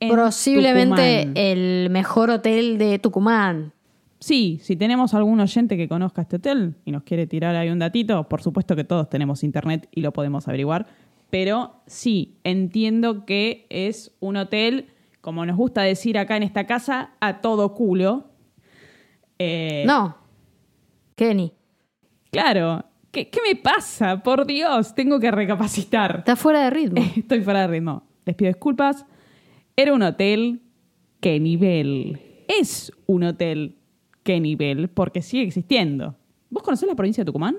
[0.00, 1.32] en Posiblemente Tucumán.
[1.36, 3.72] el mejor hotel de Tucumán.
[4.20, 7.80] Sí, si tenemos algún oyente que conozca este hotel y nos quiere tirar ahí un
[7.80, 10.86] datito, por supuesto que todos tenemos internet y lo podemos averiguar.
[11.32, 14.90] Pero sí, entiendo que es un hotel,
[15.22, 18.28] como nos gusta decir acá en esta casa, a todo culo.
[19.38, 20.14] Eh, No.
[21.16, 21.54] Kenny.
[22.30, 22.84] Claro.
[23.10, 24.22] ¿Qué, qué me pasa?
[24.22, 26.16] Por Dios, tengo que recapacitar.
[26.18, 27.00] Está fuera de ritmo.
[27.16, 28.02] Estoy fuera de ritmo.
[28.26, 29.06] Les pido disculpas.
[29.74, 30.60] Era un hotel.
[31.20, 32.20] ¿Qué nivel?
[32.46, 33.78] Es un hotel.
[34.22, 34.88] ¿Qué nivel?
[34.90, 36.14] Porque sigue existiendo.
[36.50, 37.56] ¿Vos conocés la provincia de Tucumán?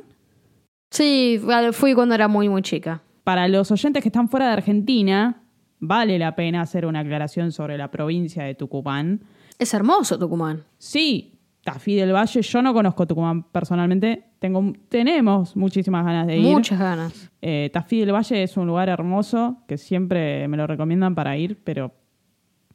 [0.92, 3.02] Sí, fui cuando era muy, muy chica.
[3.24, 5.44] Para los oyentes que están fuera de Argentina,
[5.80, 9.24] vale la pena hacer una aclaración sobre la provincia de Tucumán.
[9.60, 10.64] Es hermoso Tucumán.
[10.78, 11.34] Sí,
[11.64, 14.32] Tafí del Valle, yo no conozco Tucumán personalmente.
[14.40, 16.52] Tengo, tenemos muchísimas ganas de ir.
[16.52, 17.32] Muchas ganas.
[17.42, 21.58] Eh, Tafí del Valle es un lugar hermoso que siempre me lo recomiendan para ir,
[21.64, 21.94] pero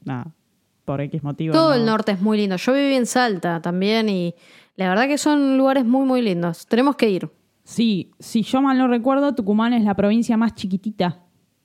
[0.04, 0.32] nada,
[0.87, 1.52] por X motivo.
[1.52, 1.74] Todo no.
[1.74, 2.56] el norte es muy lindo.
[2.56, 4.34] Yo viví en Salta también y
[4.76, 6.66] la verdad que son lugares muy, muy lindos.
[6.66, 7.30] Tenemos que ir.
[7.68, 11.20] Sí, si yo mal no recuerdo, Tucumán es la provincia más chiquitita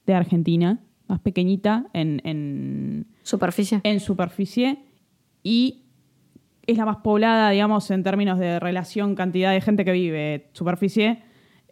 [0.06, 3.80] de Argentina, más pequeñita en, en, Superficie.
[3.84, 4.80] en superficie
[5.44, 5.86] y
[6.68, 11.24] es la más poblada, digamos, en términos de relación, cantidad de gente que vive, superficie,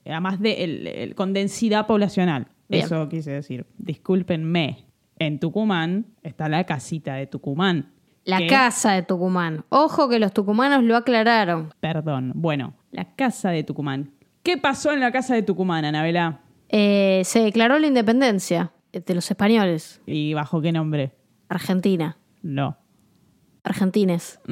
[0.05, 2.47] además de el- el- con densidad poblacional.
[2.69, 2.85] Bien.
[2.85, 3.65] Eso quise decir.
[3.79, 4.85] Discúlpenme.
[5.19, 7.91] En Tucumán está la casita de Tucumán.
[8.23, 9.65] La que- casa de Tucumán.
[9.67, 11.73] Ojo que los tucumanos lo aclararon.
[11.81, 12.31] Perdón.
[12.35, 14.11] Bueno, la casa de Tucumán.
[14.43, 16.41] ¿Qué pasó en la casa de Tucumán, Anabela?
[16.69, 20.01] Eh, se declaró la independencia de los españoles.
[20.05, 21.11] ¿Y bajo qué nombre?
[21.49, 22.17] Argentina.
[22.41, 22.77] No.
[23.63, 24.39] Argentines.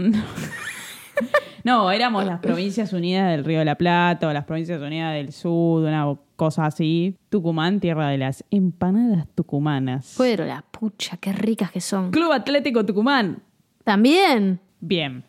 [1.64, 5.34] No, éramos las Provincias Unidas del Río de la Plata o las Provincias Unidas del
[5.34, 7.18] Sur, una cosa así.
[7.30, 10.16] Tucumán, tierra de las empanadas tucumanas.
[10.18, 12.12] Pero la pucha, qué ricas que son.
[12.12, 13.44] Club Atlético Tucumán.
[13.84, 14.62] También.
[14.80, 15.26] Bien.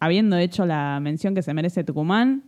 [0.00, 2.42] Habiendo hecho la mención que se merece Tucumán.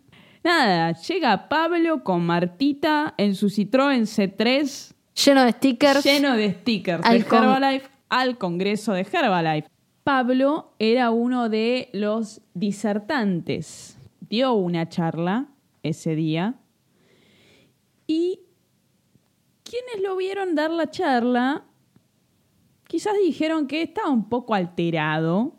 [0.44, 6.04] Nada, llega Pablo con Martita en su Citroën C3 Lleno de stickers.
[6.04, 9.68] lleno de stickers Al de Herbalife al Congreso de Herbalife.
[10.02, 13.96] Pablo era uno de los disertantes.
[14.20, 15.48] Dio una charla
[15.82, 16.56] ese día
[18.06, 18.40] y
[19.62, 21.64] quienes lo vieron dar la charla
[22.86, 25.56] quizás dijeron que estaba un poco alterado,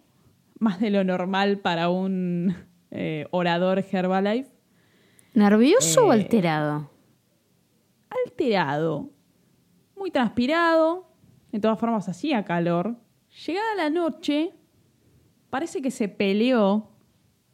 [0.59, 2.55] más de lo normal para un
[2.91, 4.54] eh, orador Herbalife.
[5.36, 6.89] ¿Nervioso o Eh, alterado?
[8.09, 9.09] alterado,
[9.95, 11.05] muy transpirado,
[11.51, 12.97] De todas formas, hacía calor.
[13.45, 14.51] Llegada la noche,
[15.49, 16.89] parece que se peleó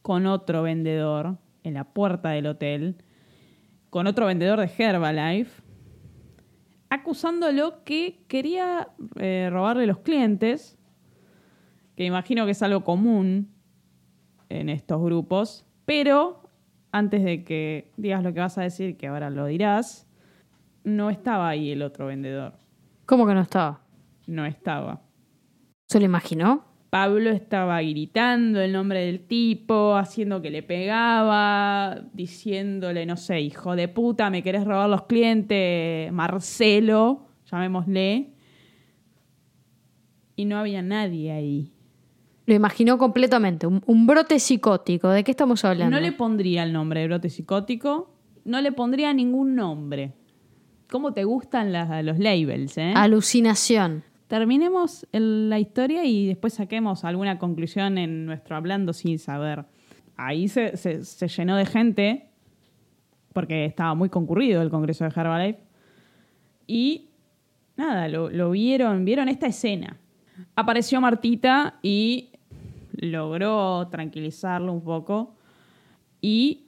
[0.02, 2.96] con otro vendedor en la puerta del hotel,
[3.92, 5.62] con otro vendedor de Herbalife,
[6.90, 10.80] acusándolo que quería eh, robarle los clientes,
[11.96, 13.54] que imagino que es algo común
[14.50, 16.41] en estos grupos, pero
[16.92, 20.08] antes de que digas lo que vas a decir, que ahora lo dirás,
[20.84, 22.54] no estaba ahí el otro vendedor.
[23.06, 23.82] ¿Cómo que no estaba?
[24.28, 25.02] No estaba.
[25.88, 26.66] ¿Se lo imaginó?
[26.90, 33.78] Pablo estaba gritando el nombre del tipo, haciendo que le pegaba, diciéndole, no sé, hijo
[33.78, 38.34] de puta, me querés robar los clientes, Marcelo, llamémosle.
[40.36, 41.74] Y no había nadie ahí.
[42.52, 45.08] Lo imaginó completamente, un, un brote psicótico.
[45.08, 45.96] ¿De qué estamos hablando?
[45.96, 50.12] No le pondría el nombre de brote psicótico, no le pondría ningún nombre.
[50.90, 52.92] ¿Cómo te gustan las- los labels, eh?
[52.94, 54.04] Alucinación.
[54.28, 59.64] Terminemos el- la historia y después saquemos alguna conclusión en nuestro hablando sin saber.
[60.18, 62.32] Ahí se, se- se llenó de gente,
[63.32, 65.60] porque estaba muy concurrido el congreso de Herbalife.
[66.68, 67.12] Y
[67.78, 69.96] nada, lo, lo vieron, vieron esta escena.
[70.56, 72.31] Apareció Martita y
[73.02, 75.36] logró tranquilizarlo un poco.
[76.22, 76.68] Y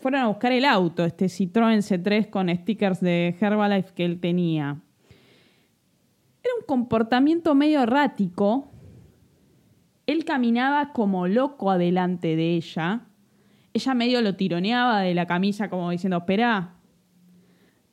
[0.00, 4.80] fueron a buscar el auto, este Citroën C3 con stickers de Herbalife que él tenía.
[6.42, 8.68] Era un comportamiento medio errático.
[10.06, 13.02] Él caminaba como loco adelante de ella.
[13.74, 16.74] Ella medio lo tironeaba de la camisa como diciendo, espera.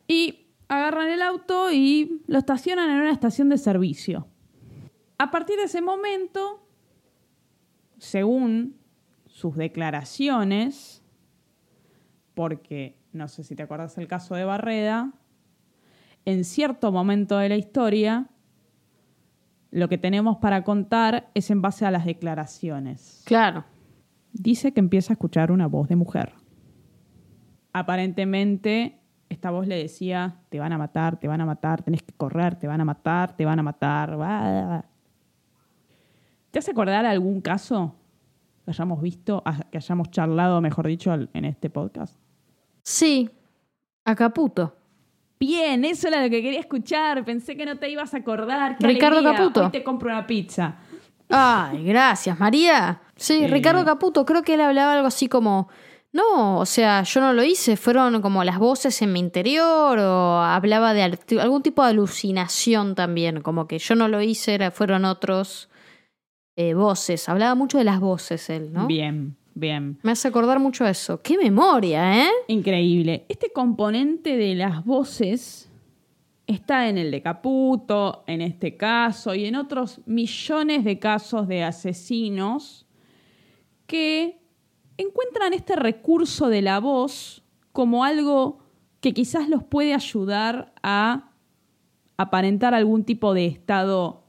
[0.07, 4.27] Y agarran el auto y lo estacionan en una estación de servicio.
[5.17, 6.68] A partir de ese momento,
[7.99, 8.75] según
[9.27, 11.03] sus declaraciones,
[12.33, 15.13] porque no sé si te acuerdas el caso de Barreda,
[16.25, 18.27] en cierto momento de la historia,
[19.71, 23.23] lo que tenemos para contar es en base a las declaraciones.
[23.25, 23.65] Claro.
[24.33, 26.33] Dice que empieza a escuchar una voz de mujer.
[27.71, 32.13] Aparentemente, esta voz le decía, te van a matar, te van a matar, tenés que
[32.13, 34.88] correr, te van a matar, te van a matar.
[36.49, 36.51] Bah".
[36.51, 37.95] ¿Te hace acordar algún caso
[38.65, 42.17] que hayamos visto, que hayamos charlado, mejor dicho, en este podcast?
[42.83, 43.29] Sí.
[44.05, 44.75] A Caputo.
[45.39, 47.23] Bien, eso era lo que quería escuchar.
[47.23, 48.77] Pensé que no te ibas a acordar.
[48.77, 49.37] ¡Qué Ricardo alegría!
[49.39, 49.65] Caputo.
[49.65, 50.75] Hoy te compro una pizza.
[51.29, 53.01] Ay, gracias, María.
[53.15, 53.47] Sí, Eh.
[53.47, 55.69] Ricardo Caputo, creo que él hablaba algo así como,
[56.11, 60.39] no, o sea, yo no lo hice, fueron como las voces en mi interior o
[60.41, 65.05] hablaba de al- algún tipo de alucinación también, como que yo no lo hice, fueron
[65.05, 65.68] otros
[66.59, 67.29] eh, voces.
[67.29, 68.85] Hablaba mucho de las voces él, ¿no?
[68.85, 69.97] Bien, bien.
[70.03, 71.21] Me hace acordar mucho eso.
[71.21, 72.29] ¡Qué memoria, eh!
[72.49, 73.25] Increíble.
[73.29, 75.71] Este componente de las voces
[76.47, 81.63] está en el de Caputo, en este caso, y en otros millones de casos de
[81.63, 82.85] asesinos
[83.87, 84.41] que
[84.97, 87.41] encuentran este recurso de la voz
[87.71, 88.59] como algo
[88.99, 91.31] que quizás los puede ayudar a
[92.17, 94.25] aparentar algún tipo de estado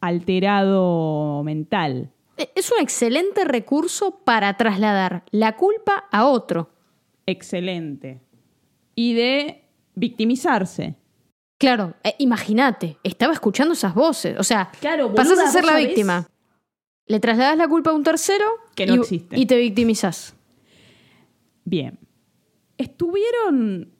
[0.00, 2.10] alterado mental.
[2.36, 6.70] E- Es un excelente recurso para trasladar la culpa a otro.
[7.26, 8.20] Excelente.
[8.94, 10.96] Y de victimizarse.
[11.58, 14.38] Claro, eh, imagínate, estaba escuchando esas voces.
[14.38, 15.10] O sea, Claro,
[15.48, 16.26] a ser la sabés víctima.
[17.06, 19.38] Le trasladas la culpa a un tercero Que no y, existe.
[19.38, 20.34] y te victimizas.
[21.64, 21.98] Bien.
[22.78, 23.92] Estuvieron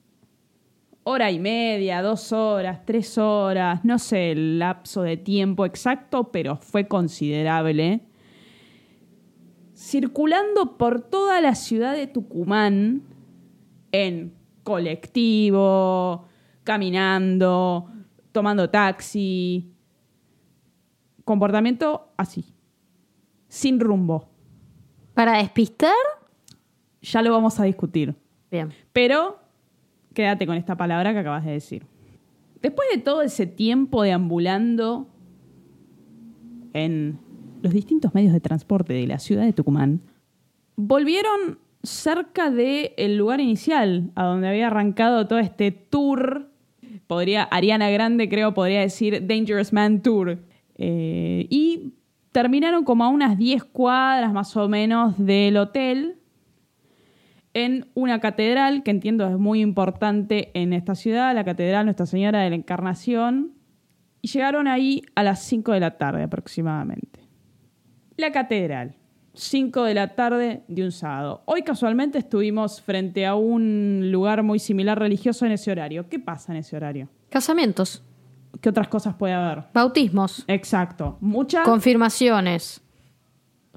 [1.10, 6.56] hora y media, dos horas, tres horas, no sé el lapso de tiempo exacto, pero
[6.56, 8.02] fue considerable,
[9.74, 13.02] circulando por toda la ciudad de Tucumán
[13.90, 14.32] en
[14.62, 16.28] colectivo,
[16.62, 17.90] caminando,
[18.30, 19.74] tomando taxi,
[21.24, 22.54] comportamiento así,
[23.48, 24.28] sin rumbo.
[25.14, 25.92] ¿Para despistar?
[27.02, 28.14] Ya lo vamos a discutir.
[28.48, 28.72] Bien.
[28.92, 29.39] Pero
[30.14, 31.86] quédate con esta palabra que acabas de decir.
[32.62, 35.08] Después de todo ese tiempo deambulando
[36.72, 37.18] en
[37.62, 40.02] los distintos medios de transporte de la ciudad de Tucumán,
[40.76, 46.50] volvieron cerca del lugar inicial, a donde había arrancado todo este tour.
[47.06, 50.38] Podría, Ariana Grande creo podría decir Dangerous Man Tour.
[50.76, 51.94] Eh, y
[52.32, 56.19] terminaron como a unas 10 cuadras más o menos del hotel
[57.54, 62.40] en una catedral que entiendo es muy importante en esta ciudad, la Catedral Nuestra Señora
[62.40, 63.52] de la Encarnación,
[64.22, 67.20] y llegaron ahí a las 5 de la tarde aproximadamente.
[68.16, 68.94] La catedral,
[69.32, 71.42] 5 de la tarde de un sábado.
[71.46, 76.08] Hoy casualmente estuvimos frente a un lugar muy similar religioso en ese horario.
[76.08, 77.08] ¿Qué pasa en ese horario?
[77.30, 78.02] Casamientos.
[78.60, 79.64] ¿Qué otras cosas puede haber?
[79.72, 81.16] Bautismos, Exacto.
[81.20, 82.82] Mucha confirmaciones,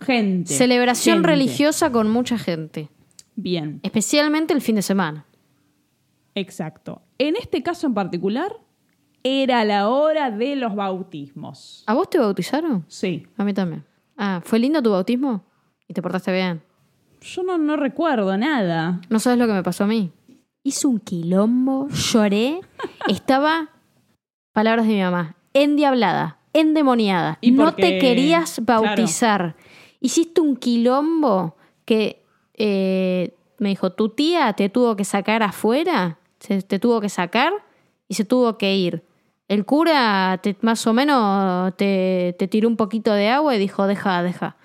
[0.01, 0.51] gente.
[0.53, 1.29] celebración Gente.
[1.29, 2.89] religiosa con mucha gente,
[3.35, 5.25] Bien, especialmente el fin de semana.
[6.35, 7.01] exacto.
[7.17, 8.57] En este caso en particular,
[9.23, 11.83] era la hora de los bautismos.
[11.87, 12.83] ¿A vos te bautizaron?
[12.87, 13.25] Sí.
[13.37, 13.85] A mí también.
[14.17, 15.43] Ah, ¿fue lindo tu bautismo?
[15.87, 16.61] ¿Y te portaste bien?
[17.21, 18.99] Yo no, no recuerdo nada.
[19.09, 20.11] No sabes lo que me pasó a mí.
[20.63, 22.59] Hice un quilombo, lloré,
[23.07, 23.69] estaba,
[24.53, 27.37] palabras de mi mamá, endiablada, endemoniada.
[27.41, 28.83] Y No porque- te querías claro.
[28.83, 29.55] bautizar.
[30.01, 31.55] Hiciste un quilombo
[31.85, 32.22] que
[32.55, 37.53] eh, me dijo, tu tía te tuvo que sacar afuera, se, te tuvo que sacar
[38.07, 39.03] y se tuvo que ir.
[39.47, 43.87] El cura te- más o menos te, te tiró un poquito de agua y dijo,
[43.87, 44.57] deja, deja.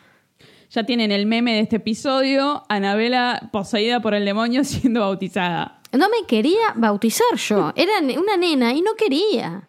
[0.70, 5.80] Ya tienen el meme de este episodio, Anabela poseída por el demonio siendo bautizada.
[5.92, 7.72] No me quería bautizar yo.
[7.74, 9.67] Era una nena y no quería.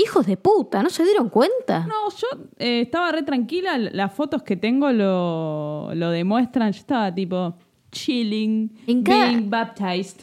[0.00, 1.80] Hijos de puta, ¿no se dieron cuenta?
[1.86, 2.26] No, yo
[2.58, 7.56] eh, estaba re tranquila, las fotos que tengo lo, lo demuestran, yo estaba tipo
[7.90, 10.20] chilling, En cada- being baptized.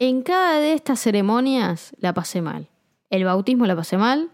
[0.00, 2.68] En cada de estas ceremonias la pasé mal.
[3.10, 4.30] El bautismo la pasé mal.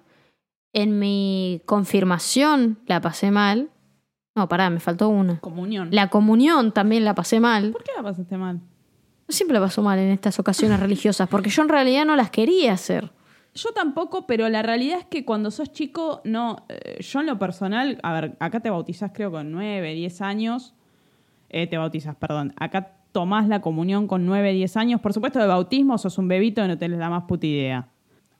[0.72, 3.68] En mi confirmación la pasé mal.
[4.34, 5.41] No, pará, me faltó una.
[5.41, 5.89] Comunión.
[5.91, 7.72] La comunión también la pasé mal.
[7.72, 8.61] ¿Por qué la pasaste mal?
[9.26, 12.30] Yo siempre la paso mal en estas ocasiones religiosas, porque yo en realidad no las
[12.30, 13.11] quería hacer.
[13.62, 16.64] Yo tampoco, pero la realidad es que cuando sos chico, no.
[16.68, 20.74] eh, yo en lo personal, a ver, acá te bautizás creo con 9, 10 años.
[21.50, 22.52] Eh, te bautizas, perdón.
[22.59, 25.00] Acá tomás la comunión con 9, 10 años.
[25.00, 27.88] Por supuesto, de bautismo sos un bebito y no tenés la más puta idea.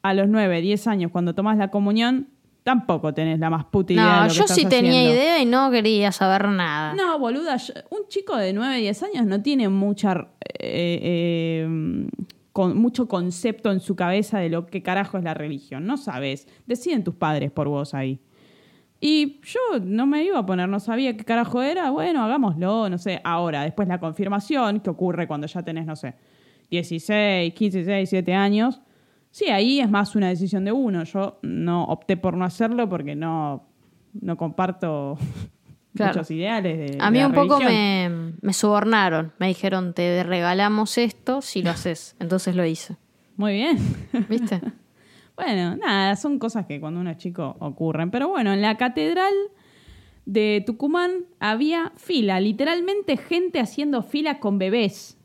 [0.03, 2.29] A los 9, 10 años, cuando tomás la comunión,
[2.63, 4.05] tampoco tenés la más puta idea.
[4.05, 5.15] de No, que yo estás sí tenía haciendo.
[5.15, 6.95] idea y no quería saber nada.
[6.95, 7.57] No, boluda,
[7.91, 10.29] un chico de 9, 10 años no tiene mucha,
[10.61, 12.07] eh, eh,
[12.53, 15.87] con, mucho concepto en su cabeza de lo que carajo es la religión.
[15.87, 16.49] No sabes.
[16.67, 18.21] Deciden tus padres por vos ahí.
[19.01, 21.91] Y yo no me iba a poner, no sabía qué carajo era.
[21.91, 23.21] Bueno, hagámoslo, no sé.
[23.23, 26.15] Ahora, después la confirmación, que ocurre cuando ya tenés, no sé,
[26.71, 28.81] 16, 15, 16, 17 años.
[29.31, 31.05] Sí, ahí es más una decisión de uno.
[31.05, 33.69] Yo no opté por no hacerlo porque no,
[34.15, 35.17] no comparto
[35.95, 36.13] Claro.
[36.15, 39.33] muchos ideales de A mí de un poco me, me sobornaron.
[39.39, 42.15] Me dijeron, te regalamos esto si lo haces.
[42.21, 42.97] Entonces lo hice.
[43.37, 43.79] Muy bien.
[44.29, 44.61] ¿Viste?
[45.39, 48.11] Bueno, nada, son cosas que cuando uno es chico ocurren.
[48.11, 49.33] Pero bueno, en la catedral
[50.27, 55.17] de Tucumán había fila, literalmente gente haciendo fila con bebés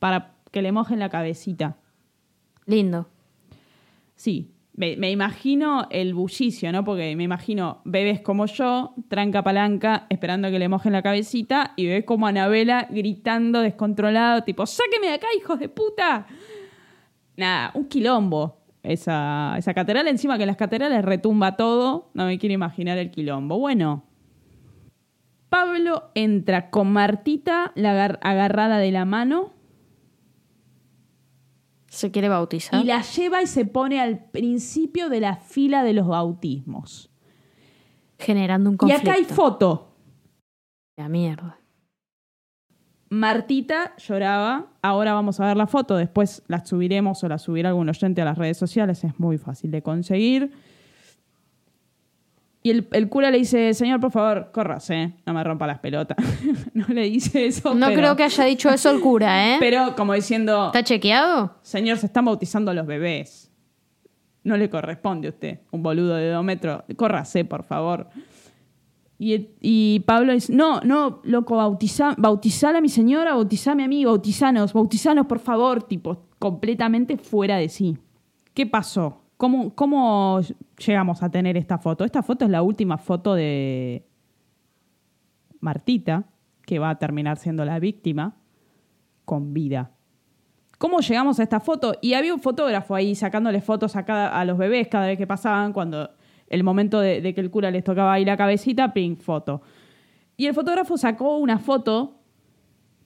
[0.00, 1.76] para que le mojen la cabecita.
[2.66, 3.08] Lindo.
[4.16, 6.84] Sí, me, imagino el bullicio, ¿no?
[6.84, 11.86] Porque me imagino bebés como yo, tranca palanca, esperando que le mojen la cabecita, y
[11.86, 16.26] bebés como Anabela gritando descontrolado, tipo, ¡sáqueme de acá, hijos de puta!
[17.36, 18.58] Nada, un quilombo.
[18.82, 23.10] Esa, esa catedral, encima que en las catedrales retumba todo, no me quiero imaginar el
[23.10, 23.58] quilombo.
[23.58, 24.04] Bueno,
[25.48, 29.53] Pablo entra con Martita agarrada de la mano
[31.94, 32.80] ¿Se quiere bautizar?
[32.82, 37.10] y la lleva y se pone al principio de la fila de los bautismos.
[38.18, 39.10] Generando un Y conflicto.
[39.10, 39.96] acá hay foto.
[40.96, 41.58] La mierda.
[43.10, 44.66] Martita lloraba.
[44.82, 45.96] Ahora vamos a ver la foto.
[45.96, 49.04] Después la subiremos o la subirá algún oyente a las redes sociales.
[49.04, 50.52] Es muy fácil de conseguir.
[52.66, 56.16] Y el, el cura le dice, señor, por favor, córrase, no me rompa las pelotas.
[56.72, 57.74] no le dice eso.
[57.74, 59.56] No pero- creo que haya dicho eso el cura, ¿eh?
[59.60, 61.58] Pero como diciendo, ¿Está chequeado?
[61.60, 63.52] señor, se están bautizando los bebés.
[64.44, 66.82] No le corresponde a usted, un boludo de dos metros.
[66.96, 68.08] Córrase, por favor.
[69.18, 74.06] Y, y Pablo dice, no, no, loco, bautiza, bautizar a mi señora, bautizame a mí,
[74.06, 77.98] bautizanos, bautizanos, por favor, tipo, completamente fuera de sí.
[78.54, 79.20] ¿Qué pasó?
[79.36, 80.40] ¿Cómo, ¿Cómo
[80.78, 82.04] llegamos a tener esta foto?
[82.04, 84.06] Esta foto es la última foto de
[85.60, 86.24] Martita,
[86.64, 88.36] que va a terminar siendo la víctima,
[89.24, 89.90] con vida.
[90.78, 91.94] ¿Cómo llegamos a esta foto?
[92.00, 95.26] Y había un fotógrafo ahí sacándole fotos a, cada- a los bebés cada vez que
[95.26, 96.10] pasaban, cuando
[96.48, 99.62] el momento de, de que el cura les tocaba ahí la cabecita, ping, foto.
[100.36, 102.20] Y el fotógrafo sacó una foto,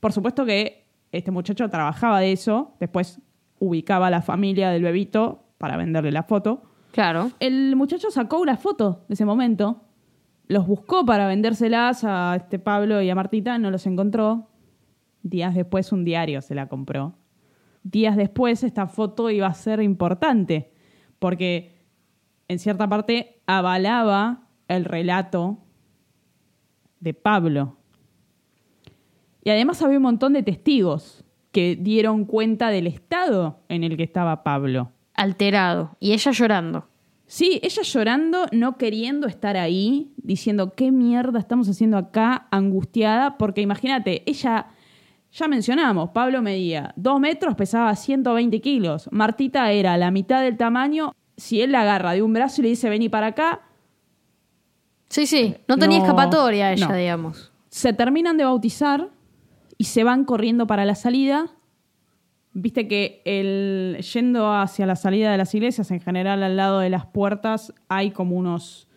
[0.00, 3.20] por supuesto que este muchacho trabajaba de eso, después
[3.60, 6.62] ubicaba a la familia del bebito para venderle la foto.
[6.92, 7.32] Claro.
[7.40, 9.82] El muchacho sacó una foto de ese momento,
[10.46, 14.48] los buscó para vendérselas a este Pablo y a Martita, no los encontró.
[15.22, 17.18] Días después un diario se la compró.
[17.82, 20.72] Días después esta foto iba a ser importante,
[21.18, 21.82] porque
[22.48, 25.58] en cierta parte avalaba el relato
[27.00, 27.76] de Pablo.
[29.44, 34.02] Y además había un montón de testigos que dieron cuenta del estado en el que
[34.02, 34.92] estaba Pablo.
[35.18, 35.96] Alterado.
[36.00, 36.88] Y ella llorando.
[37.26, 42.46] Sí, ella llorando, no queriendo estar ahí, diciendo, ¿qué mierda estamos haciendo acá?
[42.50, 44.68] Angustiada, porque imagínate, ella,
[45.32, 49.08] ya mencionamos, Pablo medía dos metros, pesaba 120 kilos.
[49.12, 51.12] Martita era la mitad del tamaño.
[51.36, 53.60] Si él la agarra de un brazo y le dice, vení para acá,
[55.10, 56.94] Sí, sí, no tenía No, escapatoria ella, no.
[56.94, 57.50] digamos.
[57.70, 59.08] se terminan de bautizar
[59.78, 61.46] y se van corriendo para la salida.
[62.52, 66.90] Viste que el, yendo hacia la salida de las iglesias, en general al lado de
[66.90, 68.88] las puertas hay como unos,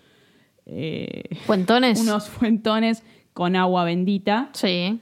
[0.65, 1.99] eh, ¿Cuentones?
[2.01, 4.49] unos fuentones con agua bendita.
[4.53, 4.99] Sí.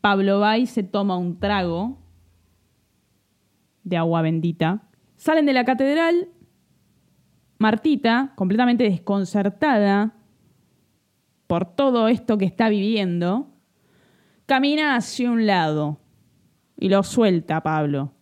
[0.00, 1.98] Pablo va y se toma un trago
[3.82, 4.82] de agua bendita.
[5.16, 6.28] Salen de la catedral.
[7.58, 10.14] Martita, completamente desconcertada
[11.48, 13.48] por todo esto que está viviendo,
[14.46, 15.98] camina hacia un lado
[16.78, 18.12] y lo suelta a Pablo.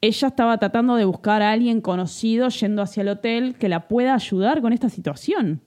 [0.00, 4.14] Ella estaba tratando de buscar a alguien conocido yendo hacia el hotel que la pueda
[4.14, 5.62] ayudar con esta situación.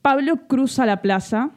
[0.00, 1.50] Pablo cruza la plaza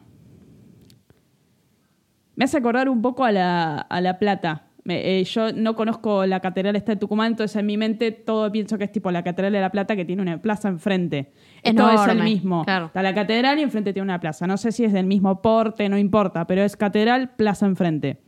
[2.38, 4.64] me hace acordar un poco a La, a la Plata.
[4.84, 8.52] Me- eh, yo no conozco la catedral esta de Tucumán, entonces en mi mente todo
[8.52, 11.32] pienso que es tipo la catedral de La Plata que tiene una plaza enfrente.
[11.64, 12.66] Esto es el Enorme, mismo.
[12.66, 12.88] claro.
[12.88, 14.48] Está la catedral y enfrente tiene una plaza.
[14.48, 18.22] No sé si es del mismo porte, no importa, pero es catedral, plaza enfrente.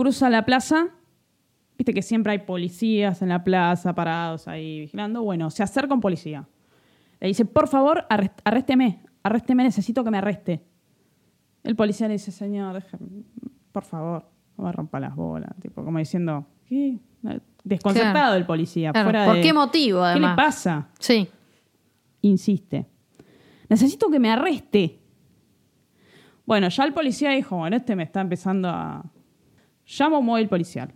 [0.00, 0.88] Cruza la plaza,
[1.76, 5.22] viste que siempre hay policías en la plaza parados ahí vigilando.
[5.22, 6.48] Bueno, se acerca un policía.
[7.20, 10.64] Le dice, por favor, arrésteme, arrésteme, necesito que me arreste.
[11.62, 13.24] El policía le dice, señor, déjame,
[13.72, 14.24] por favor,
[14.56, 15.50] no me rompa las bolas.
[15.60, 16.98] Tipo, como diciendo, ¿qué?
[17.62, 18.36] Desconcertado Claro.
[18.36, 18.92] el policía.
[18.92, 20.30] Claro, fuera ¿Por de, qué motivo, ¿Qué además?
[20.30, 20.88] le pasa?
[20.98, 21.28] Sí.
[22.22, 22.86] Insiste.
[23.68, 24.98] Necesito que me arreste.
[26.46, 29.04] Bueno, ya el policía dijo, bueno, este me está empezando a...
[29.98, 30.92] Llamo a un móvil policial.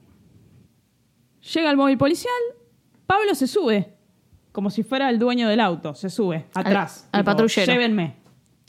[1.55, 2.32] Llega el móvil policial,
[3.07, 3.95] Pablo se sube,
[4.53, 7.09] como si fuera el dueño del auto, se sube, atrás.
[7.12, 7.72] al patrullero.
[7.72, 8.16] Llévenme.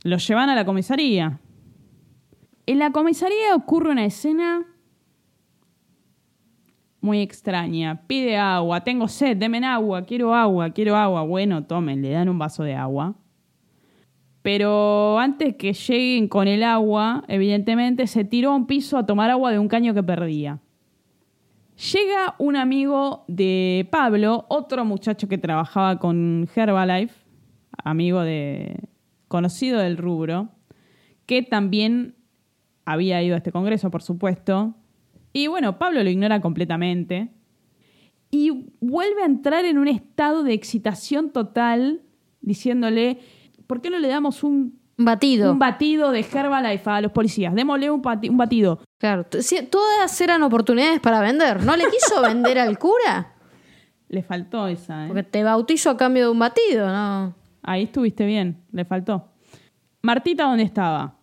[0.03, 1.39] Lo llevan a la comisaría.
[2.65, 4.65] En la comisaría ocurre una escena
[7.01, 8.01] muy extraña.
[8.07, 11.21] Pide agua, tengo sed, denme agua, quiero agua, quiero agua.
[11.23, 13.15] Bueno, tomen, le dan un vaso de agua.
[14.45, 19.31] Pero antes que lleguen con el agua, evidentemente se tiró a un piso a tomar
[19.31, 20.59] agua de un caño que perdía.
[21.91, 27.15] Llega un amigo de Pablo, otro muchacho que trabajaba con Herbalife,
[27.83, 28.87] amigo de
[29.27, 30.49] conocido del rubro,
[31.25, 32.13] que también
[32.85, 34.75] había ido a este congreso, por supuesto.
[35.33, 37.31] Y bueno, Pablo lo ignora completamente.
[38.29, 42.03] Y vuelve a entrar en un estado de excitación total,
[42.41, 43.17] diciéndole,
[43.67, 45.51] ¿por qué no le damos un, batido.
[45.51, 47.53] un batido de Herbalife a los policías?
[47.53, 48.79] Démosle un, bati- un batido.
[48.97, 49.25] claro.
[49.39, 51.63] Sí, todas eran oportunidades para vender.
[51.63, 53.33] ¿No le quiso vender al cura?
[54.07, 55.07] Le faltó esa, ¿eh?
[55.07, 57.35] Porque te bautizo a cambio de un batido, ¿no?
[57.63, 59.29] Ahí estuviste bien, le faltó.
[60.03, 61.17] Martita, ¿dónde estaba?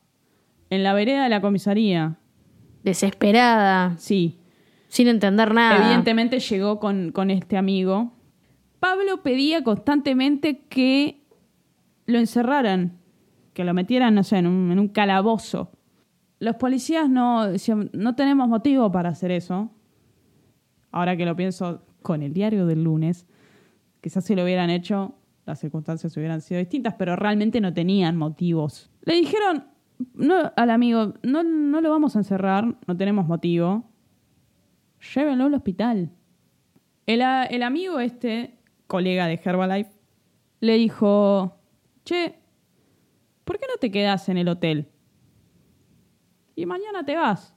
[0.69, 2.17] En la vereda de la comisaría.
[2.83, 4.41] Desesperada, Sí,
[4.89, 5.77] sin entender nada.
[5.85, 8.13] evidentemente llegó con, con este amigo.
[8.81, 11.22] Pablo pedía constantemente que
[12.07, 12.99] lo encerraran,
[13.55, 15.73] que lo metieran, no sé, en un, calabozo.
[16.39, 17.47] Los policías no
[17.93, 19.71] no tenemos motivo para hacer eso.
[20.91, 23.27] Ahora que lo pienso con el diario del lunes,
[24.01, 25.15] quizás si lo hubieran hecho,
[25.47, 28.91] las circunstancias hubieran sido distintas, pero realmente no tenían motivos.
[29.05, 29.73] Le dijeron
[30.15, 33.85] no, al amigo, no, no lo vamos a encerrar, no tenemos motivo.
[35.15, 36.11] Llévenlo al hospital.
[37.07, 39.91] El, el amigo este, colega de Herbalife,
[40.61, 41.57] le dijo,
[42.05, 42.35] che,
[43.45, 44.89] ¿por qué no te quedas en el hotel?
[46.55, 47.55] Y mañana te vas.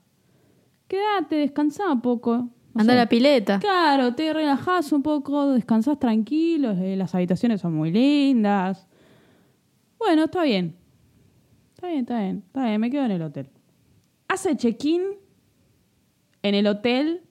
[0.87, 2.49] Quédate, descansá un poco.
[2.75, 3.59] Anda a la pileta.
[3.59, 8.87] Claro, te relajás un poco, descansás tranquilo, eh, las habitaciones son muy lindas.
[9.97, 10.75] Bueno, está bien.
[11.73, 13.49] Está bien, está bien, está bien, me quedo en el hotel.
[14.27, 15.03] Hace check-in
[16.41, 17.23] en el hotel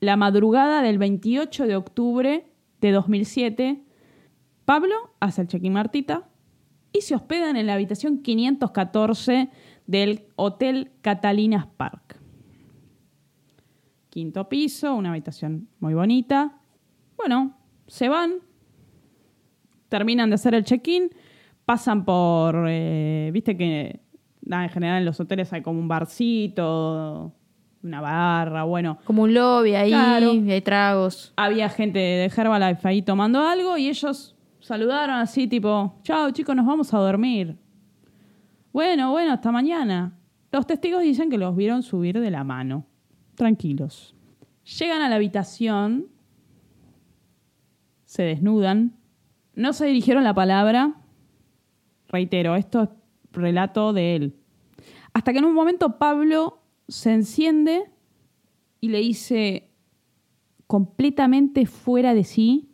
[0.00, 2.46] la madrugada del 28 de octubre
[2.80, 3.82] de 2007.
[4.64, 6.29] Pablo hace el check-in Martita
[6.92, 9.48] y se hospedan en la habitación 514
[9.86, 12.18] del Hotel Catalinas Park.
[14.08, 16.58] Quinto piso, una habitación muy bonita.
[17.16, 18.34] Bueno, se van,
[19.88, 21.10] terminan de hacer el check-in,
[21.64, 24.00] pasan por, eh, viste que
[24.48, 27.32] en general en los hoteles hay como un barcito,
[27.82, 28.98] una barra, bueno.
[29.04, 30.32] Como un lobby ahí, Claro.
[30.34, 31.32] y hay tragos.
[31.36, 34.34] Había gente de Herbalife ahí tomando algo y ellos
[34.70, 37.58] saludaron así tipo, chao chicos, nos vamos a dormir.
[38.72, 40.16] Bueno, bueno, hasta mañana.
[40.52, 42.86] Los testigos dicen que los vieron subir de la mano.
[43.34, 44.14] Tranquilos.
[44.78, 46.06] Llegan a la habitación,
[48.04, 48.96] se desnudan,
[49.56, 50.94] no se dirigieron la palabra,
[52.06, 52.88] reitero, esto es
[53.32, 54.36] relato de él,
[55.12, 57.90] hasta que en un momento Pablo se enciende
[58.80, 59.68] y le dice,
[60.68, 62.69] completamente fuera de sí,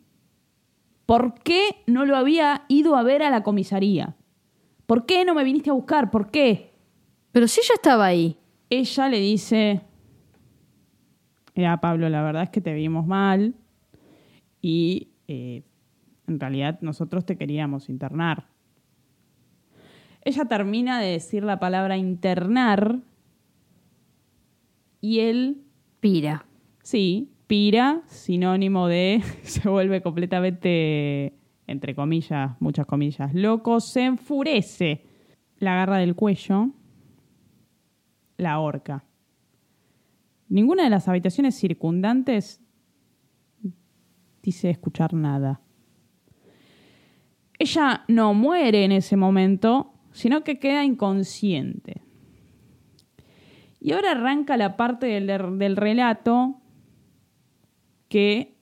[1.07, 4.15] ¿por qué no lo había ido a ver a la comisaría?
[4.85, 6.11] ¿Por qué no me viniste a buscar?
[6.11, 6.73] ¿Por qué?
[7.31, 8.37] Pero si ella estaba ahí.
[8.69, 9.81] Ella le dice,
[11.55, 13.55] mira Pablo, la verdad es que te vimos mal
[14.61, 15.63] y eh,
[16.27, 18.47] en realidad nosotros te queríamos internar.
[20.25, 22.99] Ella termina de decir la palabra internar
[24.99, 25.63] y él,
[26.01, 26.45] Pira.
[26.83, 31.33] sí, pira, sinónimo de se vuelve completamente,
[31.65, 35.05] entre comillas, muchas comillas, loco, se enfurece,
[35.57, 36.69] la agarra del cuello,
[38.37, 39.05] la ahorca.
[40.49, 42.61] Ninguna de las habitaciones circundantes
[44.41, 45.61] dice escuchar nada.
[47.59, 52.01] Ella no muere en ese momento, sino que queda inconsciente.
[53.79, 55.27] Y ahora arranca la parte del,
[55.57, 56.61] del relato
[58.07, 58.57] que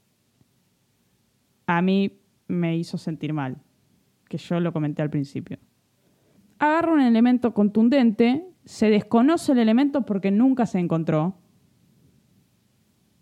[1.68, 3.58] a mí me hizo sentir mal,
[4.30, 5.58] que yo lo comenté al principio.
[6.60, 11.36] Agarra un elemento contundente, se desconoce el elemento porque nunca se encontró.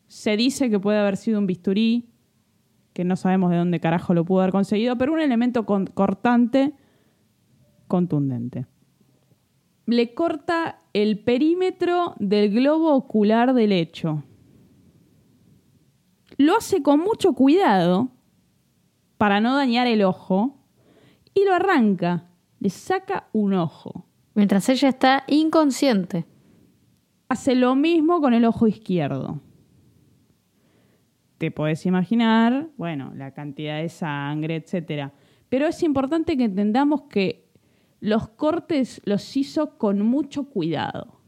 [0.08, 2.10] Se dice que puede haber sido un bisturí,
[2.94, 6.74] que no sabemos de dónde carajo lo pudo haber conseguido, pero un elemento cortante
[7.88, 8.68] contundente.
[9.86, 14.24] Le corta el perímetro del globo ocular del hecho.
[16.44, 18.12] Lo hace con mucho cuidado
[19.18, 20.58] para no dañar el ojo
[21.34, 22.26] y lo arranca.
[22.60, 24.08] Le saca un ojo.
[24.34, 26.26] Mientras ella está inconsciente.
[27.30, 29.40] Hace lo mismo con el ojo izquierdo.
[31.38, 35.14] Te podés imaginar, bueno, la cantidad de sangre, etc.
[35.48, 37.50] Pero es importante que entendamos que
[38.02, 41.22] los cortes los hizo con mucho cuidado.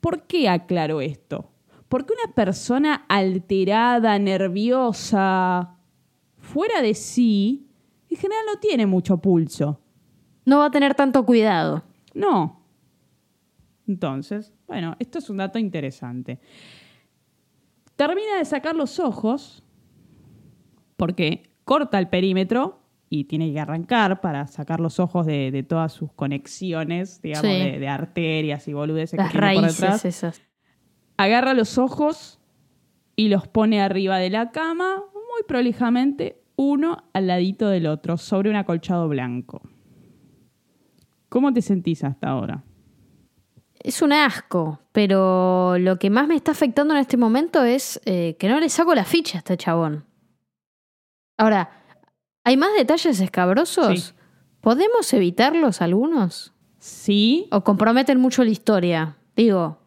[0.00, 1.51] ¿Por qué aclaro esto?
[1.92, 5.76] Porque una persona alterada, nerviosa,
[6.38, 7.68] fuera de sí,
[8.08, 9.78] en general no tiene mucho pulso.
[10.46, 11.82] No va a tener tanto cuidado.
[12.14, 12.64] No.
[13.86, 16.40] Entonces, bueno, esto es un dato interesante.
[17.94, 19.62] Termina de sacar los ojos
[20.96, 22.80] porque corta el perímetro
[23.10, 27.58] y tiene que arrancar para sacar los ojos de, de todas sus conexiones, digamos, Sí.
[27.58, 30.04] de, de arterias y boludeces Las que tiene por raíces detrás.
[30.06, 30.42] esas.
[31.16, 32.40] Agarra los ojos
[33.16, 38.50] y los pone arriba de la cama, muy prolijamente, uno al ladito del otro, sobre
[38.50, 39.62] un acolchado blanco.
[41.28, 42.62] ¿Cómo te sentís hasta ahora?
[43.80, 48.36] Es un asco, pero lo que más me está afectando en este momento es eh,
[48.38, 50.04] que no le saco la ficha a este chabón.
[51.36, 51.70] Ahora,
[52.44, 54.00] ¿hay más detalles escabrosos?
[54.00, 54.14] Sí.
[54.60, 56.52] ¿Podemos evitarlos algunos?
[56.78, 59.16] Sí, ¿O comprometen mucho la historia?
[59.34, 59.78] Digo,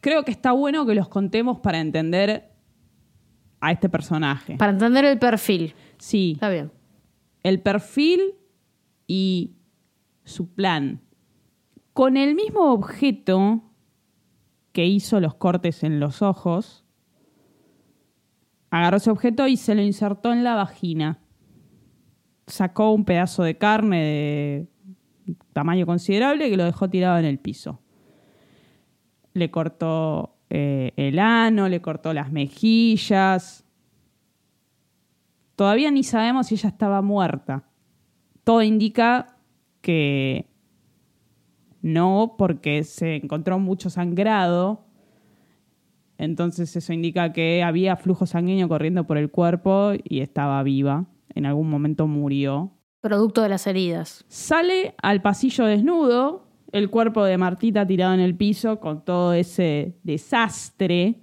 [0.00, 2.50] creo que está bueno que los contemos para entender
[3.60, 4.56] a este personaje.
[4.56, 5.74] para entender el perfil.
[5.98, 6.70] Sí, Está bien.
[7.42, 8.20] el perfil
[9.06, 9.56] y
[10.24, 11.00] su plan.
[11.92, 13.62] Con el mismo objeto
[14.72, 16.84] que hizo los cortes en los ojos,
[18.70, 21.18] agarró ese objeto y se lo insertó en la vagina.
[22.46, 24.68] Sacó un pedazo de carne
[25.26, 27.82] de tamaño considerable que lo dejó tirado en el piso.
[29.38, 33.64] Le cortó eh, el ano, le cortó las mejillas.
[35.56, 37.64] Todavía ni sabemos si ella estaba muerta.
[38.44, 39.36] Todo indica
[39.80, 40.46] que
[41.82, 44.84] no, porque se encontró mucho sangrado.
[46.16, 51.06] Entonces eso indica que había flujo sanguíneo corriendo por el cuerpo y estaba viva.
[51.34, 52.72] En algún momento murió.
[53.00, 54.24] Producto de las heridas.
[54.26, 59.96] Sale al pasillo desnudo, el cuerpo de Martita tirado en el piso con todo ese
[60.02, 61.20] desastre.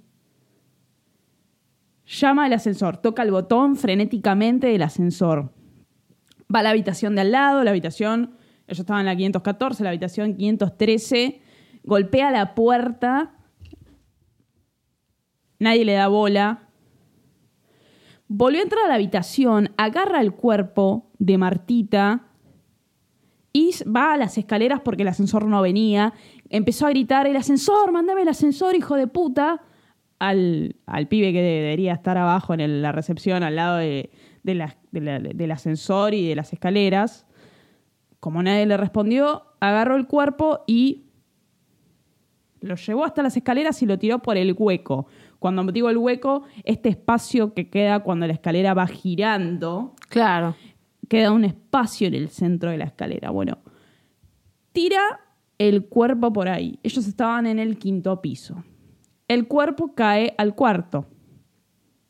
[2.06, 5.52] Llama al ascensor, toca el botón frenéticamente del ascensor.
[6.54, 8.36] Va a la habitación de al lado, la habitación,
[8.66, 11.40] ellos estaban en la 514, la habitación 513,
[11.82, 13.34] golpea la puerta,
[15.58, 16.62] nadie le da bola.
[18.28, 22.25] Volvió a entrar a la habitación, agarra el cuerpo de Martita
[23.56, 26.12] y va a las escaleras porque el ascensor no venía.
[26.50, 29.62] Empezó a gritar, el ascensor, mándame el ascensor, hijo de puta,
[30.18, 34.10] al, al pibe que debería estar abajo en la recepción, al lado de,
[34.42, 37.26] de la- de la- del ascensor y de las escaleras.
[38.20, 41.04] Como nadie le respondió, agarró el cuerpo y
[42.60, 45.06] lo llevó hasta las escaleras y lo tiró por el hueco.
[45.38, 50.56] Cuando digo el hueco, este espacio que queda cuando la escalera va girando, Claro.
[51.08, 53.30] Queda un espacio en el centro de la escalera.
[53.30, 53.58] Bueno,
[54.72, 55.20] tira
[55.58, 56.78] el cuerpo por ahí.
[56.82, 58.64] Ellos estaban en el quinto piso.
[59.28, 61.06] El cuerpo cae al cuarto.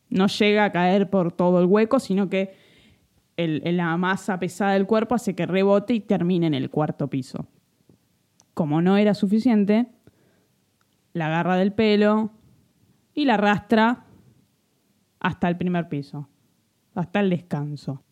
[0.09, 2.55] No llega a caer por todo el hueco, sino que
[3.37, 7.47] la masa pesada del cuerpo hace que rebote y termine en el cuarto piso.
[8.53, 9.87] Como no era suficiente,
[11.13, 12.31] la agarra del pelo
[13.13, 14.05] y la arrastra
[15.19, 16.27] hasta el primer piso,
[16.95, 18.03] hasta el descanso.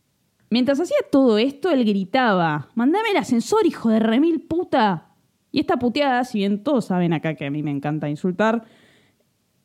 [0.50, 5.10] Mientras hacía todo esto, él gritaba, mandame el ascensor, hijo de remil puta.
[5.52, 8.64] Y esta puteada, si bien todos saben acá que a mí me encanta insultar,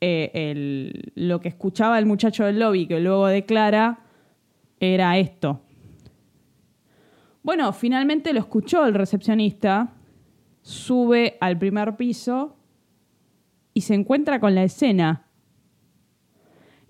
[0.00, 4.00] eh, el- lo que escuchaba el muchacho del lobby, que luego declara,
[4.78, 5.60] era esto.
[7.42, 9.92] Bueno, finalmente lo escuchó el recepcionista,
[10.62, 12.56] sube al primer piso
[13.74, 15.26] y se encuentra con la escena.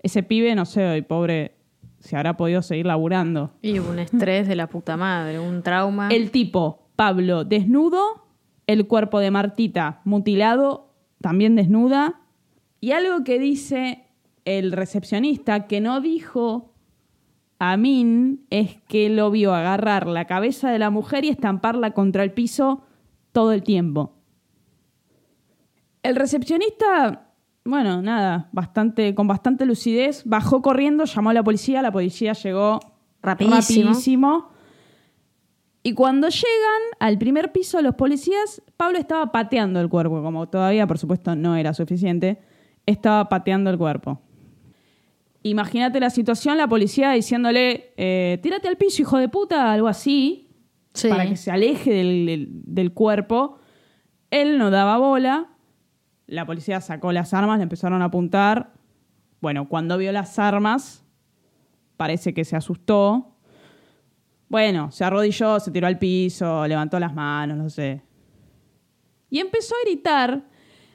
[0.03, 1.55] Ese pibe, no sé, el pobre,
[2.01, 3.51] se habrá podido seguir laburando.
[3.61, 6.09] Y un estrés de la puta madre, un trauma.
[6.09, 8.25] El tipo, Pablo, desnudo,
[8.67, 12.21] el cuerpo de Martita mutilado, también desnuda,
[12.79, 14.05] y algo que dice
[14.43, 16.73] el recepcionista que no dijo
[17.59, 22.31] Amin es que lo vio agarrar la cabeza de la mujer y estamparla contra el
[22.31, 22.81] piso
[23.31, 24.15] todo el tiempo.
[26.01, 27.30] El recepcionista,
[27.63, 32.79] bueno, nada, bastante, con bastante lucidez, bajó corriendo, llamó a la policía, la policía llegó
[33.21, 33.85] Rapidísimo.
[33.89, 34.49] rapidísimo.
[35.83, 40.85] Y cuando llegan al primer piso los policías, Pablo estaba pateando el cuerpo, como todavía
[40.87, 42.39] por supuesto no era suficiente,
[42.85, 44.21] estaba pateando el cuerpo.
[45.43, 50.49] Imagínate la situación, la policía diciéndole, eh, tírate al piso, hijo de puta, algo así,
[50.93, 51.07] Sí.
[51.09, 53.57] para que se aleje del, del- del cuerpo.
[54.29, 55.49] Él no daba bola,
[56.31, 58.71] la policía sacó las armas, le empezaron a apuntar.
[59.41, 61.03] Bueno, cuando vio las armas,
[61.97, 63.35] parece que se asustó.
[64.47, 68.01] Bueno, se arrodilló, se tiró al piso, levantó las manos, no sé.
[69.29, 70.43] Y empezó a gritar,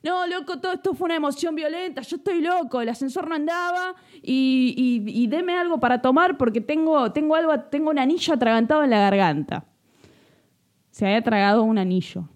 [0.02, 3.94] no, loco, todo esto fue una emoción violenta, yo estoy loco, el ascensor no andaba
[4.22, 4.74] y,
[5.06, 8.90] y- y deme algo para tomar porque tengo, tengo algo, tengo un anillo atragantado en
[8.90, 9.64] la garganta.
[10.90, 12.28] Se había tragado un anillo.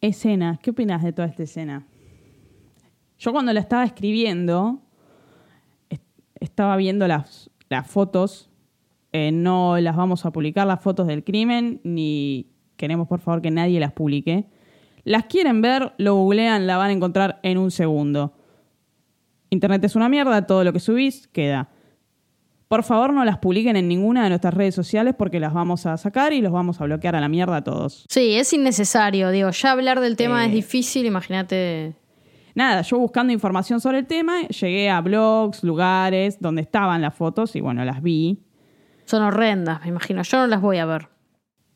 [0.00, 1.84] Escena, ¿qué opinas de toda esta escena?
[3.18, 4.80] Yo cuando la estaba escribiendo,
[5.90, 6.02] est-
[6.40, 8.50] estaba viendo las, las fotos.
[9.12, 12.46] Eh, no las vamos a publicar, las fotos del crimen, ni
[12.76, 14.46] queremos por favor que nadie las publique.
[15.04, 18.34] Las quieren ver, lo googlean, la van a encontrar en un segundo.
[19.50, 21.70] Internet es una mierda, todo lo que subís queda.
[22.68, 25.96] Por favor, no las publiquen en ninguna de nuestras redes sociales porque las vamos a
[25.96, 28.04] sacar y los vamos a bloquear a la mierda a todos.
[28.10, 29.30] Sí, es innecesario.
[29.30, 30.48] Digo, ya hablar del tema Eh.
[30.48, 31.94] es difícil, imagínate.
[32.58, 37.54] Nada, yo buscando información sobre el tema, llegué a blogs, lugares donde estaban las fotos
[37.54, 38.42] y bueno, las vi.
[39.04, 40.24] Son horrendas, me imagino.
[40.24, 41.08] Yo no las voy a ver.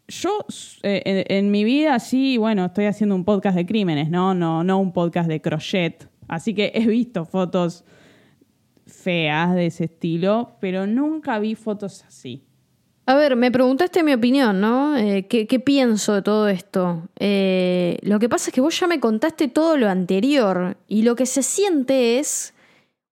[0.09, 0.45] Yo
[0.83, 4.35] eh, en, en mi vida sí, bueno, estoy haciendo un podcast de crímenes, ¿no?
[4.35, 6.11] No, no un podcast de crochet.
[6.27, 7.85] Así que he visto fotos
[8.85, 12.45] feas de ese estilo, pero nunca vi fotos así.
[13.05, 14.97] A ver, me preguntaste mi opinión, ¿no?
[14.97, 17.09] Eh, ¿qué, pienso de todo esto?
[17.19, 21.17] Eh, lo que pasa es que vos ya me contaste todo lo anterior y lo
[21.17, 22.55] que se siente es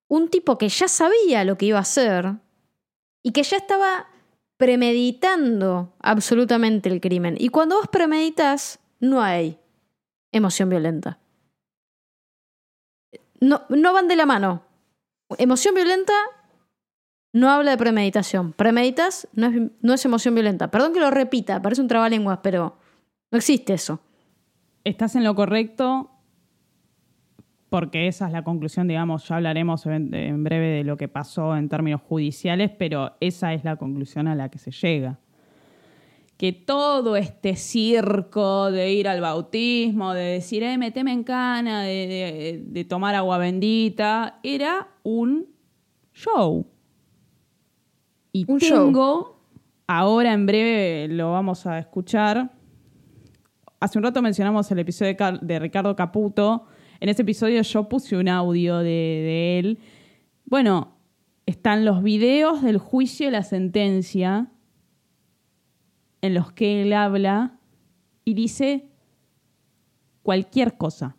[0.09, 2.34] un tipo que ya sabía lo que iba a hacer
[3.24, 4.07] y que ya estaba
[4.57, 7.34] premeditando absolutamente el crimen.
[7.38, 9.59] Y cuando vos premeditas, no hay
[10.30, 11.18] emoción violenta.
[13.41, 14.62] No, no van de la mano.
[15.38, 16.12] Emoción violenta
[17.33, 18.53] no habla de premeditación.
[18.53, 20.70] Premeditas no es, no es emoción violenta.
[20.70, 22.76] Perdón que lo repita, parece un trabalenguas, pero
[23.31, 24.01] no existe eso.
[24.85, 26.11] Estás en lo correcto
[27.70, 31.68] porque esa es la conclusión, digamos, ya hablaremos en, breve de lo que pasó en
[31.68, 35.20] términos judiciales, pero esa es la conclusión a la que se llega.
[36.37, 42.87] Que todo este circo de ir al bautismo, de decir, eh, meteme en cana, de
[42.89, 45.47] tomar agua bendita, era un
[46.12, 46.66] show.
[48.33, 48.87] Y Un show.
[48.87, 49.41] tengo,
[49.87, 52.53] ahora en breve lo vamos a escuchar,
[53.81, 56.64] hace un rato mencionamos el episodio de, Car- de Ricardo Caputo.
[57.01, 59.78] En ese episodio yo puse un audio de, de él.
[60.45, 60.97] Bueno,
[61.47, 64.51] están los videos del juicio y la sentencia
[66.22, 67.59] en los que él habla
[68.24, 68.91] y dice
[70.22, 71.16] cualquier cosa.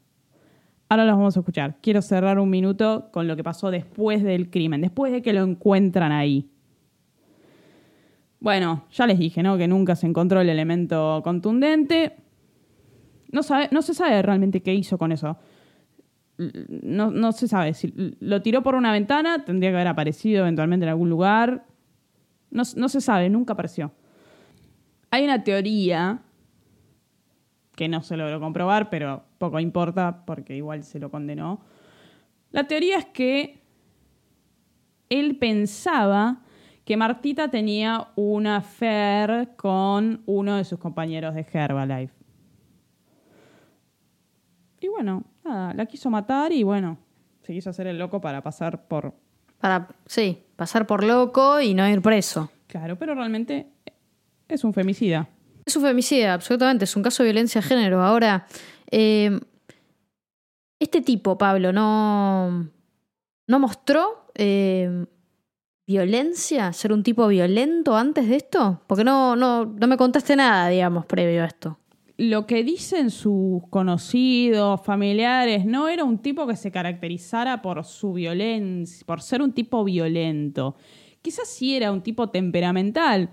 [0.88, 1.78] Ahora los vamos a escuchar.
[1.82, 5.42] Quiero cerrar un minuto con lo que pasó después del crimen, después de que lo
[5.44, 6.50] encuentran ahí.
[8.42, 9.56] Bueno, ya les dije, ¿no?
[9.56, 12.18] Que nunca se encontró el elemento contundente.
[13.32, 15.38] No, se sabe realmente qué hizo con eso.
[16.38, 17.76] No, no se sabe.
[17.76, 21.66] Si lo tiró por una ventana, tendría que haber aparecido eventualmente en algún lugar.
[22.50, 23.92] No, no se sabe, nunca apareció.
[25.12, 26.24] Hay una teoría
[27.76, 31.62] que no se logró comprobar, pero poco importa porque igual se lo condenó.
[32.50, 33.62] La teoría es que
[35.10, 36.42] él pensaba
[36.92, 42.14] que Martita tenía una affair con uno de sus compañeros de Herbalife.
[44.82, 46.98] Y bueno, nada, la quiso matar y bueno,
[47.44, 49.14] se quiso hacer el loco para pasar por...
[49.58, 52.52] Para, sí, pasar por loco y no ir preso.
[52.68, 53.68] Claro, pero realmente
[54.50, 55.30] es un femicida.
[55.66, 58.04] Es un femicida, absolutamente, es un caso de violencia de género.
[58.04, 58.48] Ahora,
[58.92, 59.40] eh,
[60.78, 62.70] este tipo, Pablo, no,
[63.48, 65.06] no mostró eh,
[65.92, 68.82] violencia, ser un tipo violento antes de esto?
[68.88, 71.78] Porque no, no, no me contaste nada, digamos, previo a esto.
[72.18, 78.14] Lo que dicen sus conocidos, familiares, no era un tipo que se caracterizara por su
[78.14, 80.76] violencia, por ser un tipo violento.
[81.22, 83.30] Quizás sí era un tipo temperamental,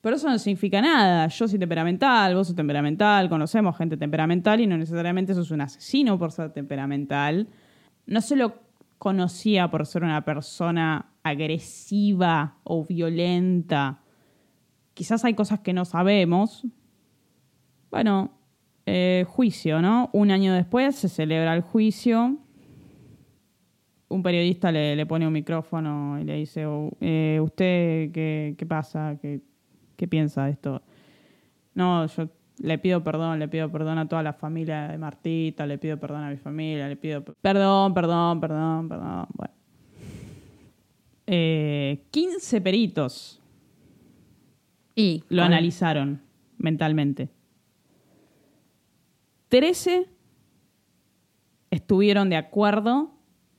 [0.00, 1.28] pero eso no significa nada.
[1.28, 6.18] Yo soy temperamental, vos sos temperamental, conocemos gente temperamental y no necesariamente sos un asesino
[6.18, 7.48] por ser temperamental.
[8.06, 8.54] No se lo
[8.98, 14.00] conocía por ser una persona agresiva o violenta.
[14.94, 16.66] Quizás hay cosas que no sabemos.
[17.90, 18.32] Bueno,
[18.86, 20.10] eh, juicio, ¿no?
[20.12, 22.38] Un año después se celebra el juicio.
[24.08, 29.16] Un periodista le, pone un micrófono y le dice, oh, eh, ¿usted qué, qué pasa?
[29.20, 29.40] ¿Qué,
[29.96, 30.82] ¿Qué piensa de esto?
[31.74, 35.78] No, yo le pido perdón, le pido perdón a toda la familia de Martita, le
[35.78, 39.26] pido perdón a mi familia, le pido perdón, perdón, perdón, perdón.
[39.34, 39.61] Bueno.
[41.26, 43.40] 15 eh, peritos
[44.94, 46.22] y lo analizaron
[46.58, 47.30] mentalmente.
[49.48, 50.08] 13
[51.70, 53.12] estuvieron de acuerdo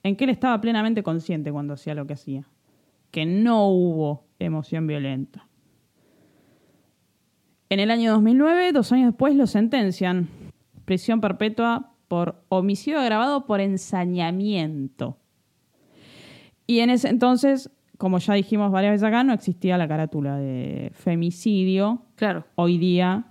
[0.04, 2.48] en que él estaba plenamente consciente cuando hacía lo que hacía,
[3.12, 5.48] que no hubo emoción violenta.
[7.70, 10.30] En el año 2009, dos años después, lo sentencian.
[10.86, 15.18] Prisión perpetua por homicidio agravado por ensañamiento.
[16.68, 20.92] Y en ese entonces, como ya dijimos varias veces acá, no existía la carátula de
[20.94, 22.04] femicidio.
[22.16, 22.46] Claro.
[22.56, 23.26] Hoy día.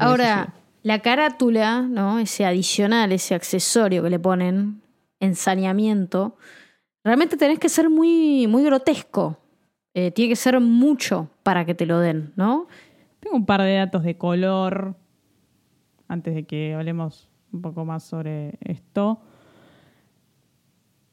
[0.00, 2.18] Ahora, la carátula, ¿no?
[2.18, 4.82] Ese adicional, ese accesorio que le ponen,
[5.20, 6.36] ensañamiento,
[7.04, 9.38] realmente tenés que ser muy, muy grotesco.
[9.94, 12.68] Eh, tiene que ser mucho para que te lo den, ¿no?
[13.20, 14.94] Tengo un par de datos de color
[16.06, 19.20] antes de que hablemos un poco más sobre esto.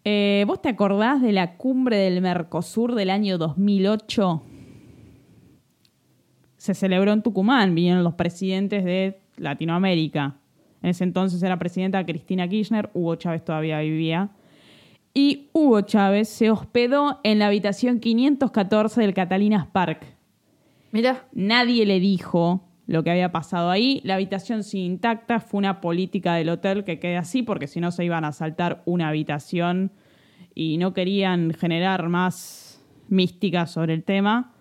[0.08, 4.44] Eh, ¿Vos te acordás de la cumbre del Mercosur del año 2008?
[6.58, 10.38] Se celebró en Tucumán, vinieron los presidentes de Latinoamérica.
[10.84, 14.30] En ese entonces era presidenta Cristina Kirchner, Hugo Chávez todavía vivía.
[15.12, 20.06] Y Hugo Chávez se hospedó en la habitación 514 del Catalinas Park
[20.92, 21.28] Mira.
[21.34, 24.02] Nadie le dijo lo que había pasado ahí.
[24.04, 25.40] La habitación sigue intacta.
[25.40, 28.82] Fue una política del hotel que quede así porque si no se iban a saltar
[28.86, 29.92] una habitación
[30.54, 34.54] y no querían generar más mística sobre el tema.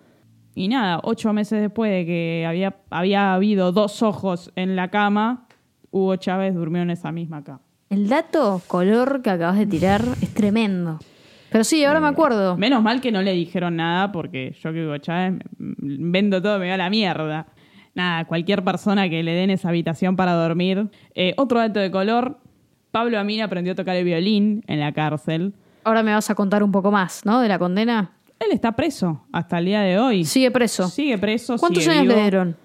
[0.53, 5.47] Y nada, ocho meses después de que había, había habido dos ojos en la cama,
[5.91, 7.61] Hugo Chávez durmió en esa misma cama.
[7.89, 10.99] El dato color que acabas de tirar es tremendo.
[11.51, 12.57] Pero sí, ahora me eh, acuerdo.
[12.57, 16.67] Menos mal que no le dijeron nada porque yo que digo, Chávez, vendo todo, me
[16.67, 17.47] va a la mierda.
[17.95, 20.89] Nada, cualquier persona que le den esa habitación para dormir.
[21.15, 22.39] Eh, otro dato de color,
[22.91, 25.53] Pablo Amin aprendió a tocar el violín en la cárcel.
[25.83, 27.39] Ahora me vas a contar un poco más, ¿no?
[27.39, 28.11] De la condena.
[28.39, 30.25] Él está preso hasta el día de hoy.
[30.25, 30.87] Sigue preso.
[30.89, 31.57] Sigue preso.
[31.57, 32.57] ¿Cuántos años le dieron?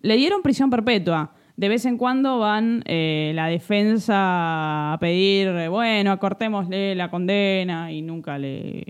[0.00, 5.68] Le dieron prisión perpetua de vez en cuando van eh, la defensa a pedir, eh,
[5.68, 8.84] bueno, acortémosle la condena y nunca le,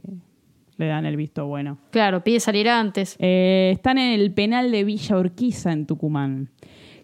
[0.76, 1.78] le dan el visto bueno.
[1.90, 3.16] Claro, pide salir antes.
[3.18, 6.50] Eh, están en el penal de Villa Urquiza, en Tucumán.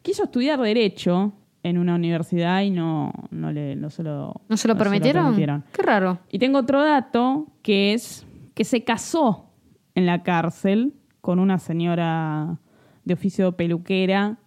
[0.03, 4.67] Quiso estudiar Derecho en una universidad y no, no, le, no se lo, ¿No se
[4.67, 5.65] lo, permitieron?
[5.73, 6.21] Qué raro.
[6.31, 9.51] Y tengo otro dato que es que se casó
[9.95, 12.59] en la cárcel con una señora
[13.05, 14.39] de oficio peluquera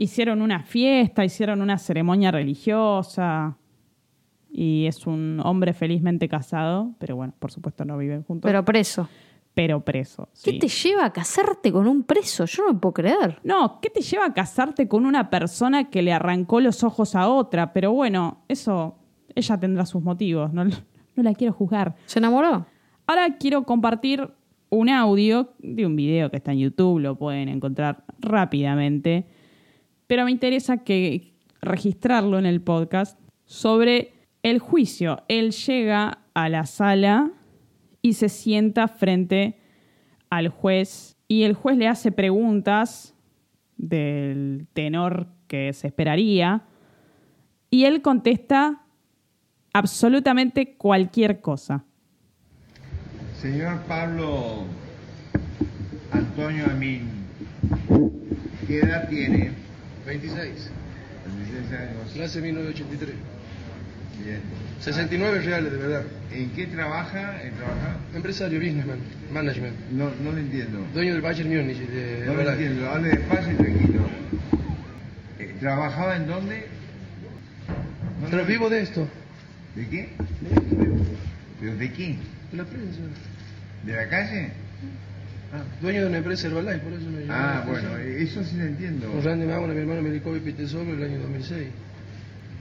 [0.00, 3.56] hicieron una fiesta, hicieron una ceremonia religiosa
[4.50, 8.48] y es un hombre felizmente casado, pero bueno, por supuesto no viven juntos.
[8.48, 9.08] Pero preso.
[9.54, 10.28] Pero preso.
[10.44, 12.44] ¿Qué te lleva a casarte con un preso?
[12.44, 13.40] Yo no puedo creer.
[13.42, 17.28] No, ¿qué te lleva a casarte con una persona que le arrancó los ojos a
[17.28, 17.72] otra?
[17.72, 18.96] Pero bueno, eso,
[19.34, 20.72] ella tendrá sus motivos, no, no
[21.16, 21.96] la quiero juzgar.
[22.06, 22.66] ¿Se enamoró?
[23.06, 24.30] Ahora quiero compartir
[24.68, 29.26] un audio de un video que está en YouTube, lo pueden encontrar rápidamente
[30.10, 35.22] pero me interesa que registrarlo en el podcast sobre el juicio.
[35.28, 37.30] Él llega a la sala
[38.02, 39.58] y se sienta frente
[40.30, 43.14] al juez y el juez le hace preguntas
[43.76, 46.62] del tenor que se esperaría
[47.70, 48.82] y él contesta
[49.72, 51.84] absolutamente cualquier cosa.
[53.40, 54.64] Señor Pablo
[56.12, 57.08] Antonio Amin,
[58.66, 59.52] ¿qué edad tiene?
[60.06, 60.70] 26.
[61.26, 62.12] 26 años.
[62.12, 63.39] Clase 1983.
[64.24, 64.40] Bien.
[64.80, 66.02] 69 reales, de verdad.
[66.32, 67.42] ¿En qué trabaja?
[67.42, 67.96] ¿En trabajar?
[68.14, 68.98] Empresario, businessman,
[69.32, 69.76] management.
[69.92, 70.86] No, no lo entiendo.
[70.94, 72.90] Dueño del Bayern Múnich de No lo entiendo.
[72.90, 74.00] Hable despacio y tranquilo.
[75.38, 76.66] Eh, ¿Trabajaba en dónde?
[78.22, 79.08] No, Pero vivo de esto.
[79.74, 80.08] ¿De qué?
[81.60, 82.16] ¿Pero de qué?
[82.50, 83.00] De la prensa.
[83.84, 84.48] ¿De la calle?
[85.52, 88.22] Ah, Dueño de una empresa Herbalife, por eso me llamó la Ah, bueno, atención.
[88.22, 89.10] eso sí lo entiendo.
[89.10, 91.66] Con Randy Magona, mi hermano Melicovi Pitesolo, el año 2006.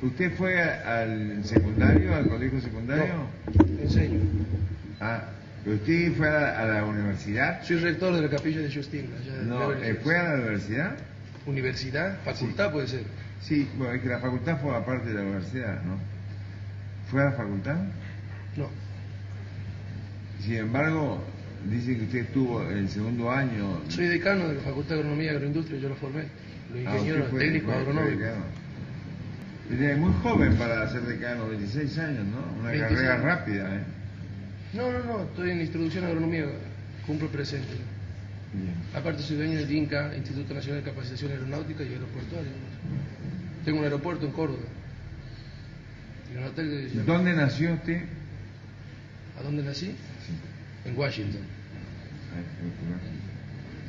[0.01, 3.05] ¿Usted fue a- al secundario, al colegio secundario?
[3.13, 4.19] No, enseño.
[5.01, 5.23] Ah,
[5.63, 7.61] ¿pero ¿usted fue a la, a la universidad?
[7.63, 9.99] Soy rector de la capilla de allá de No, eh.
[10.01, 10.95] ¿fue a la universidad?
[11.45, 13.03] Universidad, facultad puede ser.
[13.41, 15.97] Sí, bueno, es que la facultad forma parte de la universidad, ¿no?
[17.09, 17.75] ¿Fue a la facultad?
[18.55, 18.67] No.
[20.41, 21.21] Sin embargo,
[21.69, 23.81] dice que usted estuvo el segundo año.
[23.89, 26.23] Soy decano de la Facultad de Agronomía y Agroindustria, yo lo formé.
[26.73, 28.27] Los Ah, ingenieros fue- técnicos agronómicos.
[29.69, 32.59] Muy joven para ser decano, 26 años, ¿no?
[32.59, 32.89] Una 26.
[32.89, 33.83] carrera rápida, ¿eh?
[34.73, 36.45] No, no, no, estoy en introducción a agronomía,
[37.05, 37.73] cumplo presente.
[38.53, 38.73] Bien.
[38.95, 42.51] Aparte soy dueño del INCA, Instituto Nacional de Capacitación Aeronáutica y Aeroportuaria.
[43.63, 44.63] Tengo un aeropuerto en Córdoba.
[46.33, 48.01] Y un hotel ¿Dónde nació usted?
[49.39, 49.87] ¿A dónde nací?
[49.87, 50.33] Sí.
[50.89, 51.41] En Washington.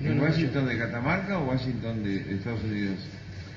[0.01, 2.99] No, ¿En no, Washington de Catamarca o Washington de Estados Unidos?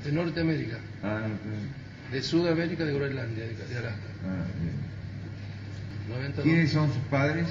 [0.03, 1.82] De Norteamérica, Ah, no, pero-
[2.13, 4.07] de Sudamérica, de Groenlandia, de, de Alaska.
[4.25, 4.73] ah, bien.
[6.09, 6.43] 92.
[6.43, 7.47] ¿Quiénes son sus padres?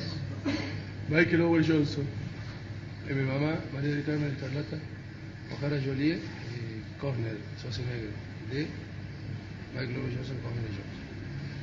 [1.09, 2.05] Michael Owen Johnson.
[3.11, 4.77] Y mi mamá, María del Carmen Escarlata,
[5.53, 8.11] O'Hara Jolie y Cornell Schwarzenegger.
[8.53, 8.67] De
[9.75, 11.03] Michael Owen Johnson, Cornell Johnson.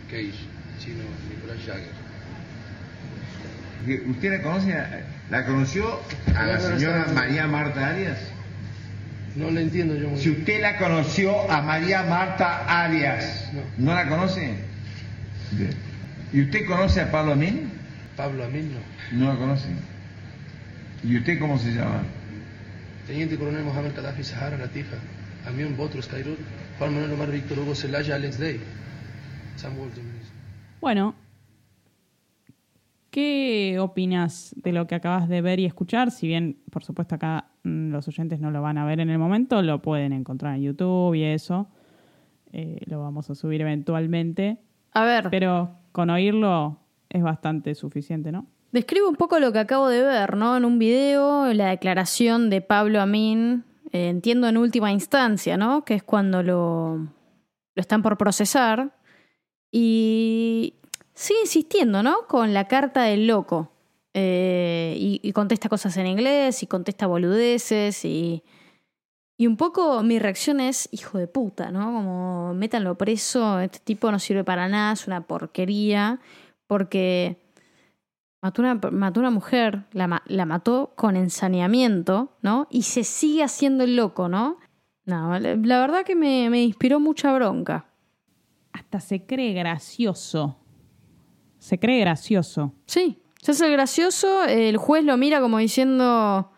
[0.09, 0.39] Cage,
[0.79, 1.95] chino, Nicolás Jagger.
[4.09, 4.73] ¿Usted la conoce?
[4.73, 5.99] a- ¿La conoció
[6.35, 8.17] a la señora María Marta Arias?
[9.35, 13.61] No le entiendo yo Si usted la conoció a María Marta Arias, No.
[13.77, 14.55] ¿no la conoce?
[15.51, 15.73] Bien.
[16.33, 17.71] ¿Y usted conoce a Pablo Amin?
[18.15, 19.19] Pablo Amin, no.
[19.25, 19.67] No la conoce.
[21.03, 22.03] ¿Y usted cómo se llama?
[23.07, 24.97] Teniente Coronel Mohamed Gaddafi Sahara Latifa.
[25.47, 26.37] Amión Botros Cairut.
[26.77, 28.59] Juan Manuel Omar Víctor Hugo Celaya Alex Day.
[29.55, 30.05] Sam Walton.
[30.05, 30.31] me dice.
[30.81, 31.15] Bueno,
[33.11, 36.11] ¿qué opinas de lo que acabas de ver y escuchar?
[36.11, 39.17] Si bien, por supuesto, acá mm, los oyentes no lo van a ver en el
[39.17, 41.67] momento, lo pueden encontrar en YouTube y eso.
[42.51, 44.57] Eh, lo vamos a subir eventualmente.
[44.93, 46.79] A ver, Pero con oírlo
[47.09, 48.47] es bastante suficiente, ¿no?
[48.71, 50.57] describo un poco lo que acabo de ver, ¿no?
[50.57, 55.83] En un video, la declaración de Pablo Amin, eh, entiendo en última instancia, ¿no?
[55.85, 58.95] Que es cuando lo, lo están por procesar.
[59.71, 60.75] Y
[61.19, 62.27] sigue insistiendo, ¿no?
[62.27, 63.73] Con la carta del loco.
[64.13, 68.43] Eh, y, contesta cosas en inglés y contesta boludeces y...
[69.37, 71.85] Y un poco mi reacción es, hijo de puta, ¿no?
[71.93, 76.19] Como métanlo preso, este tipo no sirve para nada, es una porquería,
[76.67, 77.37] porque
[78.41, 82.67] mató una, mató una mujer, la, la mató con ensaneamiento, ¿no?
[82.69, 84.57] Y se sigue haciendo el loco, ¿no?
[85.05, 87.85] No, la, la verdad que me, me inspiró mucha bronca.
[88.73, 90.58] Hasta se cree gracioso.
[91.59, 92.73] Se cree gracioso.
[92.85, 96.51] Sí, se hace el gracioso, el juez lo mira como diciendo,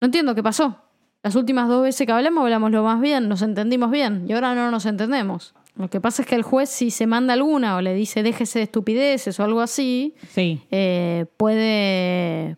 [0.00, 0.80] no entiendo qué pasó.
[1.22, 4.54] Las últimas dos veces que hablamos hablamos lo más bien, nos entendimos bien y ahora
[4.54, 5.54] no nos entendemos.
[5.76, 8.58] Lo que pasa es que el juez si se manda alguna o le dice déjese
[8.60, 10.62] de estupideces o algo así, Sí.
[10.70, 12.56] eh, puede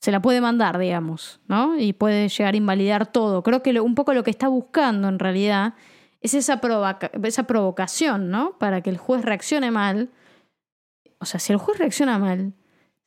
[0.00, 1.78] se la puede mandar, digamos, ¿no?
[1.78, 3.42] Y puede llegar a invalidar todo.
[3.42, 5.74] Creo que lo- un poco lo que está buscando en realidad
[6.22, 8.56] es esa, provoca- esa provocación, ¿no?
[8.58, 10.08] Para que el juez reaccione mal.
[11.20, 12.54] O sea, si el juez reacciona mal,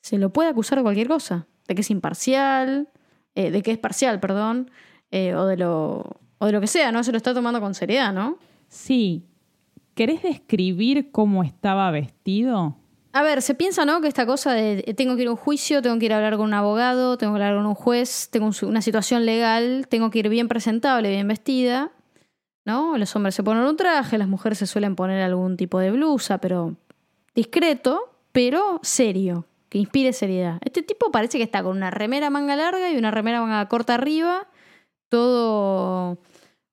[0.01, 1.47] se lo puede acusar de cualquier cosa.
[1.67, 2.89] De que es imparcial,
[3.35, 4.69] eh, de que es parcial, perdón,
[5.11, 7.03] eh, o, de lo, o de lo que sea, ¿no?
[7.03, 8.37] Se lo está tomando con seriedad, ¿no?
[8.67, 9.25] Sí.
[9.95, 12.77] ¿Querés describir cómo estaba vestido?
[13.13, 14.01] A ver, se piensa, ¿no?
[14.01, 16.17] Que esta cosa de eh, tengo que ir a un juicio, tengo que ir a
[16.17, 19.85] hablar con un abogado, tengo que hablar con un juez, tengo un- una situación legal,
[19.87, 21.91] tengo que ir bien presentable, bien vestida,
[22.65, 22.97] ¿no?
[22.97, 26.39] Los hombres se ponen un traje, las mujeres se suelen poner algún tipo de blusa,
[26.39, 26.75] pero
[27.35, 30.59] discreto, pero serio, que inspire seriedad.
[30.63, 33.95] Este tipo parece que está con una remera manga larga y una remera manga corta
[33.95, 34.47] arriba,
[35.09, 36.17] todo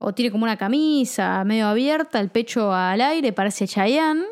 [0.03, 4.25] o tiene como una camisa medio abierta, el pecho al aire, parece Chayanne,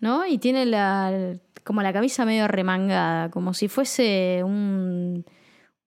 [0.00, 0.24] ¿no?
[0.24, 1.34] Y tiene la,
[1.64, 5.24] como la camisa medio remangada, como si fuese un,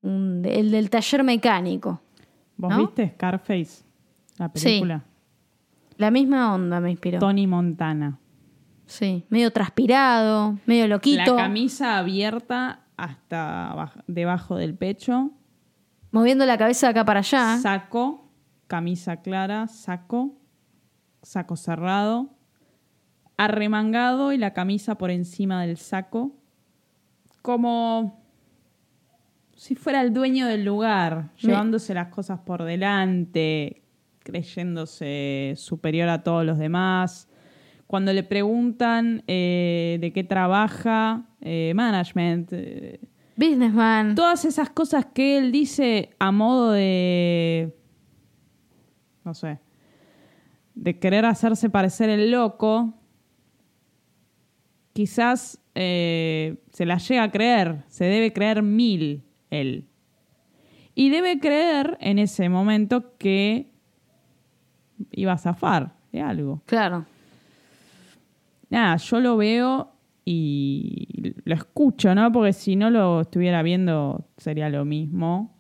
[0.02, 2.02] un- el del taller mecánico.
[2.58, 2.78] ¿Vos ¿No?
[2.80, 3.84] viste Scarface?
[4.38, 4.66] La Sí.
[4.66, 5.04] película.
[5.98, 7.20] La misma onda me inspiró.
[7.20, 8.20] Tony Montana.
[8.86, 15.32] Sí, medio transpirado, medio loquito, La camisa abierta hasta baj- debajo del pecho.
[16.12, 17.58] moviendo la cabeza de acá para allá.
[17.62, 18.30] Saco,
[18.68, 20.38] camisa clara, saco,
[21.22, 22.30] saco cerrado,
[23.38, 26.36] arremangado y la camisa por encima del saco.
[27.42, 28.22] Como
[29.56, 33.84] si fuera el dueño del lugar, llevándose las cosas por delante,
[34.20, 37.28] creyéndose superior a todos los demás.
[37.92, 43.02] Cuando le preguntan eh, de qué trabaja, eh, management, eh,
[43.36, 44.16] Businessman.
[44.16, 47.76] todas esas cosas que él dice a modo de.
[49.26, 49.60] No sé.
[50.74, 52.94] De querer hacerse parecer el loco.
[54.94, 57.84] Quizás se la llega a creer.
[57.88, 59.90] Se debe creer mil él.
[60.96, 63.74] Y debe creer en ese momento que
[65.12, 66.62] iba a zafar de algo.
[66.68, 67.06] Claro.
[68.72, 69.92] Nada, yo lo veo
[70.24, 72.32] y lo escucho, ¿no?
[72.32, 75.58] Porque si no lo estuviera viendo sería lo mismo.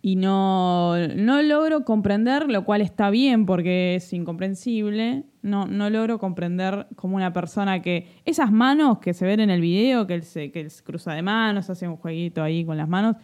[0.00, 5.24] Y no, no logro comprender, lo cual está bien porque es incomprensible.
[5.42, 8.08] No, no logro comprender como una persona que.
[8.24, 11.22] Esas manos que se ven en el video, que él se, que él cruza de
[11.22, 13.16] manos, hace un jueguito ahí con las manos.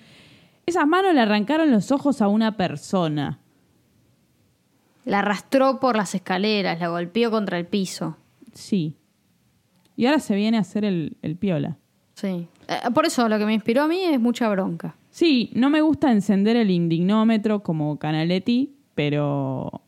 [0.66, 3.40] Esas manos le arrancaron los ojos a una persona.
[5.06, 8.16] La arrastró por las escaleras, la golpeó contra el piso.
[8.52, 8.96] Sí.
[9.96, 11.76] Y ahora se viene a hacer el, el piola.
[12.14, 12.46] Sí.
[12.68, 14.96] Eh, por eso lo que me inspiró a mí es mucha bronca.
[15.10, 19.82] Sí, no me gusta encender el indignómetro como Canaletti, pero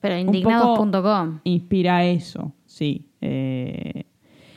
[0.00, 1.40] Pero indignados.com.
[1.44, 3.06] inspira eso, sí.
[3.20, 4.04] Eh,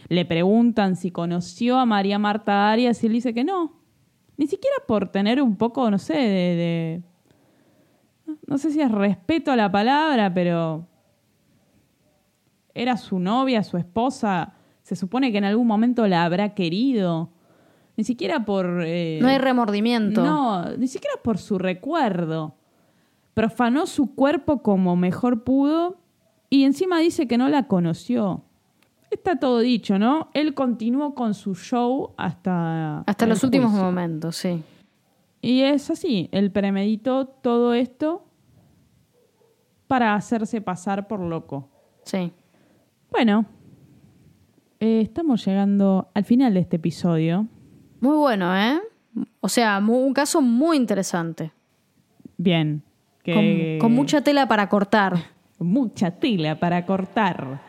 [0.09, 3.73] le preguntan si conoció a María Marta Arias y él dice que no.
[4.37, 7.01] Ni siquiera por tener un poco, no sé, de,
[8.27, 10.87] de- No sé si es respeto a la palabra, pero...
[12.77, 14.53] Era su novia, su esposa.
[14.83, 17.29] Se supone que en algún momento la habrá querido.
[17.97, 18.83] Ni siquiera por...
[18.85, 20.23] eh, No hay remordimiento.
[20.23, 22.55] no, ni siquiera por su recuerdo.
[23.33, 25.97] Profanó su cuerpo como mejor pudo
[26.49, 28.43] y encima dice que no la conoció.
[29.09, 30.29] Está todo dicho, ¿no?
[30.33, 32.99] Él continuó con su show hasta...
[33.01, 34.61] Hasta los últimos momentos, sí.
[35.41, 38.25] Y es así, él premeditó todo esto
[39.87, 41.69] para hacerse pasar por loco.
[42.03, 42.31] Sí.
[43.11, 43.45] Bueno,
[44.79, 47.47] eh, estamos llegando al final de este episodio.
[47.99, 48.79] Muy bueno, ¿eh?
[49.39, 51.51] O sea, mu- un caso muy interesante.
[52.37, 52.83] Bien.
[53.79, 55.15] Con mucha tela para cortar.
[55.59, 57.59] mucha tela para cortar.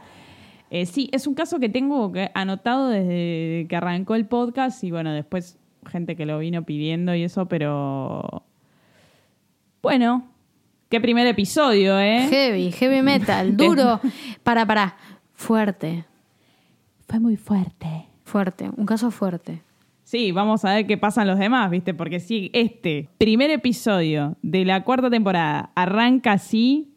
[0.70, 4.90] Eh, sí, es un caso que tengo que- anotado desde que arrancó el podcast y
[4.90, 8.42] bueno, después gente que lo vino pidiendo y eso, pero
[9.80, 10.28] bueno,
[10.90, 12.26] qué primer episodio, ¿eh?
[12.28, 14.00] Heavy, heavy metal, duro.
[14.42, 14.96] Para, para.
[15.42, 16.04] Fuerte,
[17.06, 18.06] Fue muy fuerte.
[18.24, 18.68] fuerte.
[18.76, 19.62] Un caso fuerte.
[20.02, 21.94] Sí, vamos a ver qué pasan los demás, ¿viste?
[21.94, 26.92] Porque si este primer episodio de la cuarta temporada arranca así,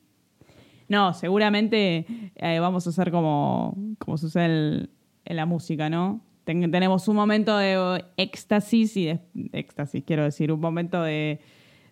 [0.89, 2.05] no, seguramente
[2.35, 4.89] eh, vamos a hacer como, como sucede el-
[5.23, 6.19] en la música, ¿no?
[6.43, 9.19] Ten- tenemos un momento de éxtasis y de,
[9.53, 11.39] éxtasis, quiero decir, un momento de,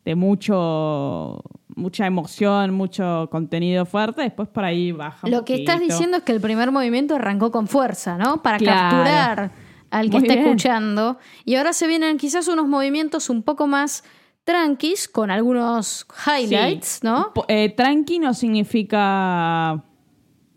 [0.09, 1.39] de mucho
[1.75, 5.27] mucha emoción, mucho contenido fuerte, después por ahí baja.
[5.29, 8.41] Lo que estás diciendo es que el primer movimiento arrancó con fuerza, ¿no?
[8.41, 8.97] Para Claro.
[8.97, 9.51] capturar
[9.91, 10.45] al que Muy está bien.
[10.47, 11.17] escuchando.
[11.45, 14.03] Y ahora se vienen quizás unos movimientos un poco más
[14.43, 16.99] tranquis, con algunos highlights, Sí.
[17.03, 17.31] ¿no?
[17.47, 19.83] Eh, tranqui no significa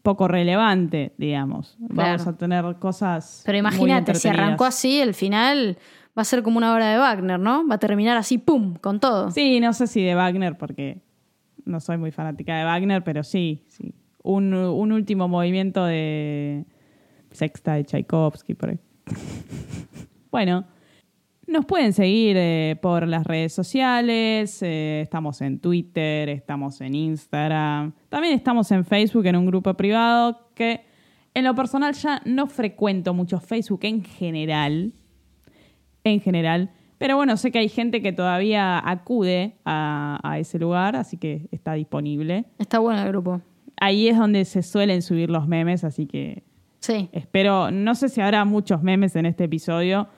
[0.03, 1.77] poco relevante, digamos.
[1.79, 3.43] Vamos a tener cosas.
[3.45, 5.77] Pero imagínate, si arrancó así, el final
[6.16, 7.66] va a ser como una obra de Wagner, ¿no?
[7.66, 9.30] Va a terminar así, ¡pum!, con todo.
[9.30, 11.01] Sí, no sé si de Wagner, porque
[11.64, 13.94] no soy muy fanática de Wagner, pero sí, sí.
[14.22, 16.64] Un, un último movimiento de
[17.30, 18.78] sexta de Tchaikovsky, por ahí.
[20.30, 20.64] bueno,
[21.47, 27.93] nos pueden seguir eh, por las redes sociales, eh, estamos en Twitter, estamos en Instagram,
[28.09, 30.84] también estamos en Facebook en un grupo privado que
[31.34, 34.93] en lo personal ya no frecuento mucho Facebook en general,
[36.05, 36.70] en general.
[36.99, 41.49] Pero bueno, sé que hay gente que todavía acude a, a ese lugar, así que
[41.51, 42.45] está disponible.
[42.59, 43.41] Está bueno el grupo.
[43.81, 46.45] Ahí es donde se suelen subir los memes, así que
[46.79, 47.09] Sí.
[47.12, 50.09] espero, no sé si habrá muchos memes en este episodio,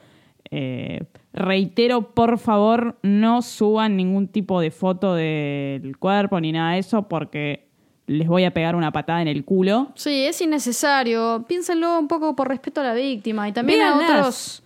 [0.51, 1.01] Eh,
[1.32, 7.09] reitero, por favor, no suban ningún tipo de foto del cuerpo ni nada de eso
[7.09, 7.66] porque
[8.06, 9.89] les voy a pegar una patada en el culo.
[9.94, 11.44] Sí, es innecesario.
[11.48, 14.19] Piénsenlo un poco por respeto a la víctima y también a Véanlas.
[14.20, 14.62] otros,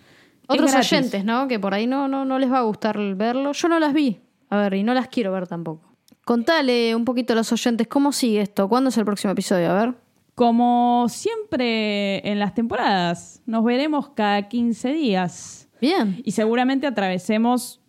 [0.49, 1.47] otros oyentes, ¿no?
[1.49, 3.53] Que por ahí no, no, no les va a gustar verlo.
[3.53, 4.21] Yo no las vi.
[4.51, 5.95] A ver, y no las quiero ver tampoco.
[6.25, 8.69] Contale un poquito a los oyentes cómo sigue esto.
[8.69, 9.71] ¿Cuándo es el próximo episodio?
[9.71, 9.95] A ver.
[10.35, 15.69] Como siempre en las temporadas, nos veremos cada 15 días.
[15.81, 16.21] Bien.
[16.25, 17.81] Y seguramente atravesemos,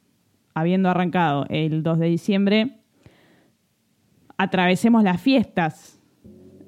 [0.53, 2.79] habiendo arrancado el 2 de diciembre,
[4.37, 5.99] atravesemos las fiestas.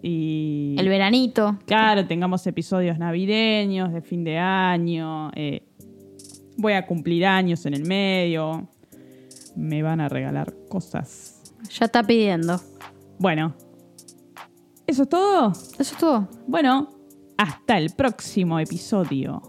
[0.03, 1.59] Y El veranito.
[1.65, 5.29] claro, tengamos episodios navideños, de fin de año.
[5.35, 5.63] eh,
[6.57, 8.67] voy a cumplir años en el medio.
[9.55, 11.41] Me van a regalar cosas.
[11.79, 12.59] Ya está pidiendo.
[13.19, 13.53] Bueno,
[14.87, 15.51] ¿eso es todo?
[15.51, 16.27] Eso es todo.
[16.47, 16.89] Bueno,
[17.37, 19.41] hasta el próximo episodio.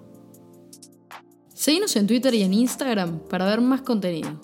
[1.54, 4.40] Seguinos en Twitter y en Instagram para ver más contenido.